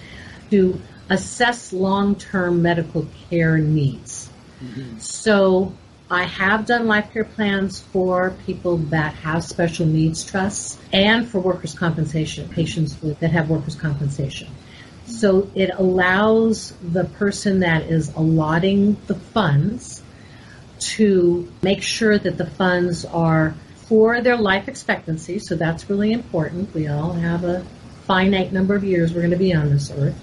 to 0.49 0.79
assess 1.09 1.71
long-term 1.71 2.61
medical 2.61 3.07
care 3.29 3.57
needs. 3.57 4.29
Mm-hmm. 4.61 4.99
So 4.99 5.73
I 6.09 6.23
have 6.23 6.65
done 6.65 6.87
life 6.87 7.11
care 7.13 7.23
plans 7.23 7.79
for 7.79 8.33
people 8.45 8.77
that 8.77 9.13
have 9.15 9.43
special 9.43 9.85
needs 9.85 10.25
trusts 10.25 10.77
and 10.91 11.27
for 11.27 11.39
workers' 11.39 11.73
compensation, 11.73 12.49
patients 12.49 13.01
with, 13.01 13.19
that 13.19 13.31
have 13.31 13.49
workers' 13.49 13.75
compensation. 13.75 14.49
So 15.05 15.49
it 15.55 15.69
allows 15.73 16.73
the 16.81 17.05
person 17.05 17.61
that 17.61 17.83
is 17.83 18.13
allotting 18.13 18.97
the 19.07 19.15
funds 19.15 20.01
to 20.79 21.51
make 21.61 21.81
sure 21.81 22.17
that 22.17 22.37
the 22.37 22.45
funds 22.45 23.05
are 23.05 23.55
for 23.87 24.21
their 24.21 24.37
life 24.37 24.67
expectancy. 24.67 25.39
So 25.39 25.55
that's 25.55 25.89
really 25.89 26.11
important. 26.11 26.73
We 26.73 26.87
all 26.87 27.13
have 27.13 27.43
a 27.43 27.65
finite 28.05 28.51
number 28.51 28.75
of 28.75 28.83
years 28.83 29.13
we're 29.13 29.21
going 29.21 29.31
to 29.31 29.37
be 29.37 29.53
on 29.53 29.69
this 29.69 29.91
earth. 29.91 30.19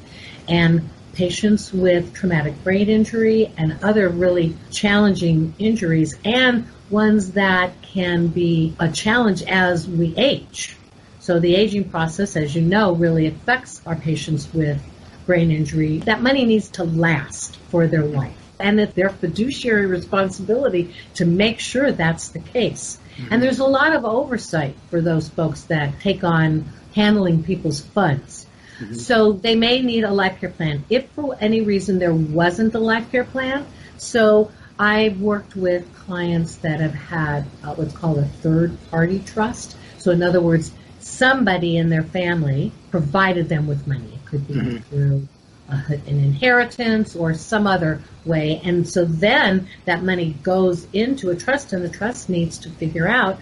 And 0.48 0.88
patients 1.14 1.72
with 1.72 2.12
traumatic 2.12 2.62
brain 2.64 2.88
injury 2.88 3.52
and 3.56 3.78
other 3.82 4.08
really 4.08 4.56
challenging 4.70 5.54
injuries 5.58 6.18
and 6.24 6.66
ones 6.90 7.32
that 7.32 7.80
can 7.82 8.26
be 8.26 8.74
a 8.80 8.90
challenge 8.90 9.42
as 9.44 9.88
we 9.88 10.14
age. 10.16 10.76
So 11.20 11.40
the 11.40 11.54
aging 11.54 11.88
process, 11.88 12.36
as 12.36 12.54
you 12.54 12.62
know, 12.62 12.92
really 12.92 13.26
affects 13.26 13.80
our 13.86 13.96
patients 13.96 14.52
with 14.52 14.82
brain 15.24 15.50
injury. 15.50 15.98
That 16.00 16.20
money 16.20 16.44
needs 16.44 16.68
to 16.70 16.84
last 16.84 17.56
for 17.56 17.86
their 17.86 18.04
life. 18.04 18.43
And 18.60 18.80
it's 18.80 18.94
their 18.94 19.10
fiduciary 19.10 19.86
responsibility 19.86 20.94
to 21.14 21.24
make 21.24 21.60
sure 21.60 21.92
that's 21.92 22.28
the 22.28 22.38
case. 22.38 22.98
Mm-hmm. 23.16 23.32
And 23.32 23.42
there's 23.42 23.58
a 23.58 23.66
lot 23.66 23.94
of 23.94 24.04
oversight 24.04 24.76
for 24.90 25.00
those 25.00 25.28
folks 25.28 25.62
that 25.64 26.00
take 26.00 26.24
on 26.24 26.64
handling 26.94 27.42
people's 27.42 27.80
funds. 27.80 28.46
Mm-hmm. 28.78 28.94
So 28.94 29.32
they 29.32 29.54
may 29.54 29.82
need 29.82 30.04
a 30.04 30.10
life 30.10 30.40
care 30.40 30.50
plan. 30.50 30.84
If 30.90 31.08
for 31.10 31.36
any 31.40 31.60
reason 31.60 31.98
there 31.98 32.14
wasn't 32.14 32.74
a 32.74 32.80
life 32.80 33.10
care 33.10 33.24
plan, 33.24 33.66
so 33.98 34.50
I've 34.78 35.20
worked 35.20 35.54
with 35.54 35.92
clients 35.94 36.56
that 36.56 36.80
have 36.80 36.94
had 36.94 37.44
uh, 37.62 37.74
what's 37.74 37.96
called 37.96 38.18
a 38.18 38.24
third 38.24 38.76
party 38.90 39.20
trust. 39.20 39.76
So 39.98 40.10
in 40.10 40.22
other 40.22 40.40
words, 40.40 40.72
somebody 40.98 41.76
in 41.76 41.88
their 41.88 42.02
family 42.02 42.72
provided 42.90 43.48
them 43.48 43.66
with 43.66 43.86
money. 43.86 44.12
It 44.14 44.26
could 44.26 44.48
be 44.48 44.54
mm-hmm. 44.54 44.76
through 44.78 45.28
Uh, 45.74 45.94
an 46.06 46.20
inheritance 46.20 47.16
or 47.16 47.34
some 47.34 47.66
other 47.66 48.00
way. 48.24 48.60
And 48.62 48.88
so 48.88 49.04
then 49.04 49.66
that 49.86 50.04
money 50.04 50.36
goes 50.42 50.86
into 50.92 51.30
a 51.30 51.36
trust 51.36 51.72
and 51.72 51.84
the 51.84 51.88
trust 51.88 52.28
needs 52.28 52.58
to 52.58 52.70
figure 52.70 53.08
out 53.08 53.40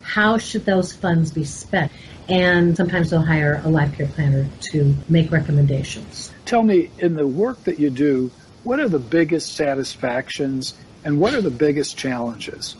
how 0.00 0.38
should 0.38 0.64
those 0.64 0.92
funds 0.92 1.32
be 1.32 1.42
spent. 1.42 1.90
And 2.28 2.76
sometimes 2.76 3.10
they'll 3.10 3.22
hire 3.22 3.60
a 3.64 3.68
life 3.68 3.96
care 3.96 4.06
planner 4.06 4.48
to 4.72 4.94
make 5.08 5.32
recommendations. 5.32 6.32
Tell 6.44 6.62
me, 6.62 6.90
in 6.98 7.16
the 7.16 7.26
work 7.26 7.64
that 7.64 7.80
you 7.80 7.90
do, 7.90 8.30
what 8.62 8.78
are 8.78 8.88
the 8.88 9.00
biggest 9.00 9.56
satisfactions 9.56 10.74
and 11.04 11.18
what 11.18 11.34
are 11.34 11.42
the 11.42 11.50
biggest 11.50 11.96
challenges? 11.96 12.76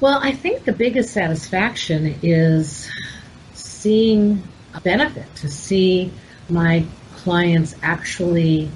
Well, 0.00 0.18
I 0.20 0.32
think 0.32 0.64
the 0.64 0.72
biggest 0.72 1.12
satisfaction 1.12 2.18
is 2.22 2.90
seeing 3.54 4.42
a 4.74 4.80
benefit, 4.80 5.32
to 5.36 5.48
see 5.48 6.12
my 6.48 6.84
clients 7.22 7.74
actually 7.82 8.70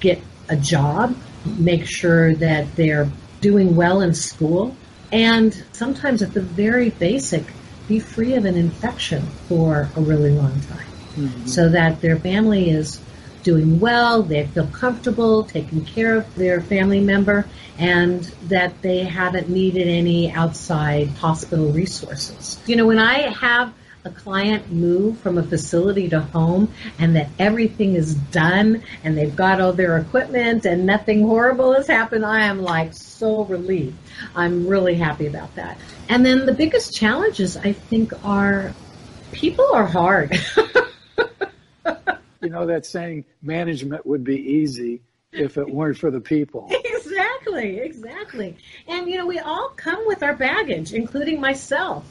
get 0.00 0.20
a 0.48 0.56
job, 0.56 1.16
make 1.44 1.86
sure 1.86 2.34
that 2.34 2.74
they're 2.76 3.08
doing 3.40 3.76
well 3.76 4.00
in 4.00 4.14
school, 4.14 4.76
and 5.12 5.54
sometimes 5.72 6.22
at 6.22 6.32
the 6.32 6.40
very 6.40 6.90
basic, 6.90 7.44
be 7.86 7.98
free 7.98 8.34
of 8.34 8.44
an 8.44 8.56
infection 8.56 9.22
for 9.48 9.88
a 9.96 10.00
really 10.00 10.30
long 10.30 10.60
time. 10.62 10.86
Mm-hmm. 11.16 11.46
So 11.46 11.70
that 11.70 12.00
their 12.00 12.16
family 12.16 12.70
is 12.70 13.00
doing 13.42 13.80
well, 13.80 14.22
they 14.22 14.46
feel 14.46 14.66
comfortable 14.66 15.44
taking 15.44 15.84
care 15.84 16.16
of 16.16 16.34
their 16.34 16.60
family 16.60 17.00
member, 17.00 17.46
and 17.78 18.22
that 18.48 18.82
they 18.82 19.04
haven't 19.04 19.48
needed 19.48 19.88
any 19.88 20.30
outside 20.30 21.08
hospital 21.08 21.72
resources. 21.72 22.60
You 22.66 22.76
know, 22.76 22.86
when 22.86 22.98
I 22.98 23.32
have 23.32 23.72
a 24.04 24.10
client 24.10 24.70
move 24.70 25.18
from 25.18 25.38
a 25.38 25.42
facility 25.42 26.08
to 26.08 26.20
home 26.20 26.72
and 26.98 27.16
that 27.16 27.28
everything 27.38 27.94
is 27.94 28.14
done 28.14 28.82
and 29.04 29.16
they've 29.16 29.34
got 29.34 29.60
all 29.60 29.72
their 29.72 29.98
equipment 29.98 30.64
and 30.64 30.86
nothing 30.86 31.22
horrible 31.22 31.74
has 31.74 31.86
happened, 31.86 32.24
I 32.24 32.46
am 32.46 32.62
like 32.62 32.94
so 32.94 33.44
relieved. 33.44 33.96
I'm 34.34 34.66
really 34.66 34.94
happy 34.94 35.26
about 35.26 35.54
that. 35.56 35.78
And 36.08 36.24
then 36.24 36.46
the 36.46 36.54
biggest 36.54 36.94
challenges 36.94 37.56
I 37.56 37.72
think 37.72 38.12
are 38.24 38.72
people 39.32 39.68
are 39.72 39.86
hard. 39.86 40.38
you 42.40 42.50
know 42.50 42.66
that 42.66 42.86
saying 42.86 43.24
management 43.42 44.06
would 44.06 44.24
be 44.24 44.36
easy 44.36 45.02
if 45.32 45.58
it 45.58 45.68
weren't 45.68 45.98
for 45.98 46.10
the 46.10 46.20
people. 46.20 46.70
Exactly, 47.08 47.78
exactly. 47.78 48.56
And 48.86 49.08
you 49.08 49.16
know, 49.16 49.26
we 49.26 49.38
all 49.38 49.70
come 49.70 50.06
with 50.06 50.22
our 50.22 50.34
baggage, 50.34 50.92
including 50.92 51.40
myself. 51.40 52.04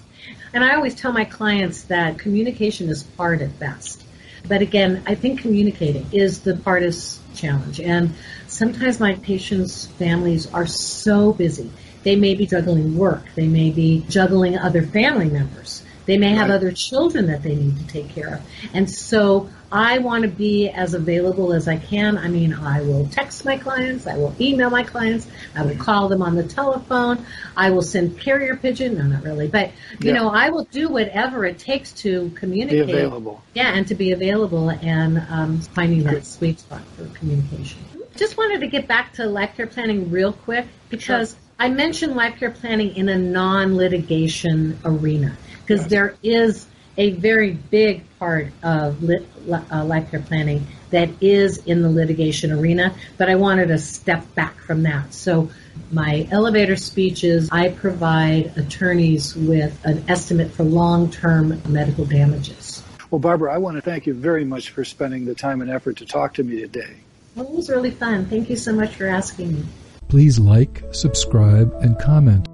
And 0.53 0.63
I 0.63 0.75
always 0.75 0.95
tell 0.95 1.11
my 1.11 1.25
clients 1.25 1.83
that 1.83 2.19
communication 2.19 2.89
is 2.89 3.05
hard 3.17 3.41
at 3.41 3.59
best. 3.59 4.03
But 4.47 4.61
again, 4.61 5.03
I 5.05 5.15
think 5.15 5.41
communicating 5.41 6.07
is 6.11 6.41
the 6.41 6.55
hardest 6.57 7.21
challenge. 7.35 7.79
And 7.79 8.13
sometimes 8.47 8.99
my 8.99 9.15
patients' 9.15 9.87
families 9.87 10.51
are 10.53 10.65
so 10.65 11.33
busy. 11.33 11.71
They 12.03 12.15
may 12.15 12.35
be 12.35 12.45
juggling 12.45 12.97
work. 12.97 13.23
They 13.35 13.47
may 13.47 13.71
be 13.71 14.05
juggling 14.07 14.57
other 14.57 14.81
family 14.81 15.29
members. 15.29 15.83
They 16.05 16.17
may 16.17 16.29
have 16.29 16.49
right. 16.49 16.55
other 16.55 16.71
children 16.71 17.27
that 17.27 17.43
they 17.43 17.55
need 17.55 17.77
to 17.79 17.87
take 17.87 18.09
care 18.09 18.35
of. 18.35 18.41
And 18.73 18.89
so 18.89 19.49
I 19.71 19.97
want 19.97 20.23
to 20.23 20.29
be 20.29 20.69
as 20.69 20.93
available 20.93 21.53
as 21.53 21.67
I 21.67 21.77
can. 21.77 22.17
I 22.17 22.29
mean, 22.29 22.53
I 22.53 22.81
will 22.81 23.07
text 23.07 23.43
my 23.43 23.57
clients, 23.57 24.07
I 24.07 24.15
will 24.15 24.33
email 24.39 24.69
my 24.69 24.83
clients, 24.83 25.27
I 25.55 25.65
will 25.65 25.75
call 25.75 26.07
them 26.07 26.21
on 26.21 26.35
the 26.35 26.43
telephone, 26.43 27.25
I 27.55 27.71
will 27.71 27.81
send 27.81 28.19
carrier 28.19 28.55
pigeon. 28.55 28.97
No, 28.97 29.03
not 29.03 29.23
really, 29.23 29.47
but 29.47 29.71
you 29.99 30.11
yeah. 30.11 30.13
know, 30.13 30.29
I 30.29 30.49
will 30.49 30.63
do 30.65 30.87
whatever 30.87 31.45
it 31.45 31.59
takes 31.59 31.91
to 32.03 32.29
communicate. 32.35 32.87
Be 32.87 32.93
available. 32.93 33.43
Yeah, 33.53 33.73
and 33.73 33.85
to 33.87 33.95
be 33.95 34.11
available 34.11 34.69
and 34.69 35.25
um, 35.29 35.59
finding 35.59 36.03
that 36.03 36.25
sweet 36.25 36.59
spot 36.59 36.81
for 36.95 37.05
communication. 37.07 37.79
Just 38.15 38.37
wanted 38.37 38.61
to 38.61 38.67
get 38.67 38.87
back 38.87 39.13
to 39.13 39.25
life 39.25 39.55
care 39.57 39.67
planning 39.67 40.09
real 40.09 40.33
quick 40.33 40.65
because 40.89 41.31
sure. 41.31 41.39
I 41.59 41.69
mentioned 41.69 42.15
life 42.15 42.39
care 42.39 42.51
planning 42.51 42.95
in 42.95 43.09
a 43.09 43.17
non-litigation 43.17 44.79
arena 44.85 45.37
because 45.61 45.87
there 45.87 46.15
is 46.23 46.67
a 46.97 47.11
very 47.11 47.51
big 47.51 48.06
part 48.19 48.47
of 48.63 49.01
lit, 49.03 49.27
uh, 49.49 49.83
life 49.85 50.11
care 50.11 50.21
planning 50.21 50.65
that 50.89 51.09
is 51.21 51.57
in 51.65 51.81
the 51.81 51.89
litigation 51.89 52.51
arena, 52.51 52.93
but 53.17 53.29
I 53.29 53.35
wanted 53.35 53.67
to 53.67 53.77
step 53.77 54.33
back 54.35 54.57
from 54.59 54.83
that. 54.83 55.13
So 55.13 55.49
my 55.91 56.27
elevator 56.31 56.75
speech 56.75 57.23
is 57.23 57.49
I 57.51 57.69
provide 57.69 58.57
attorneys 58.57 59.35
with 59.35 59.79
an 59.85 60.05
estimate 60.07 60.51
for 60.51 60.63
long-term 60.63 61.61
medical 61.67 62.05
damages. 62.05 62.83
Well, 63.11 63.19
Barbara, 63.19 63.53
I 63.53 63.57
want 63.57 63.75
to 63.77 63.81
thank 63.81 64.05
you 64.05 64.13
very 64.13 64.43
much 64.43 64.69
for 64.71 64.83
spending 64.83 65.25
the 65.25 65.35
time 65.35 65.61
and 65.61 65.69
effort 65.69 65.97
to 65.97 66.05
talk 66.05 66.33
to 66.35 66.43
me 66.43 66.59
today. 66.59 66.97
Well, 67.35 67.45
it 67.47 67.53
was 67.53 67.69
really 67.69 67.91
fun. 67.91 68.25
Thank 68.25 68.49
you 68.49 68.55
so 68.55 68.73
much 68.73 68.95
for 68.95 69.07
asking 69.07 69.53
me. 69.53 69.63
Please 70.07 70.39
like, 70.39 70.83
subscribe, 70.91 71.73
and 71.81 71.99
comment. 71.99 72.46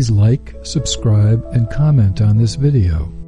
Please 0.00 0.10
like, 0.10 0.54
subscribe, 0.62 1.44
and 1.52 1.68
comment 1.68 2.22
on 2.22 2.38
this 2.38 2.54
video. 2.54 3.19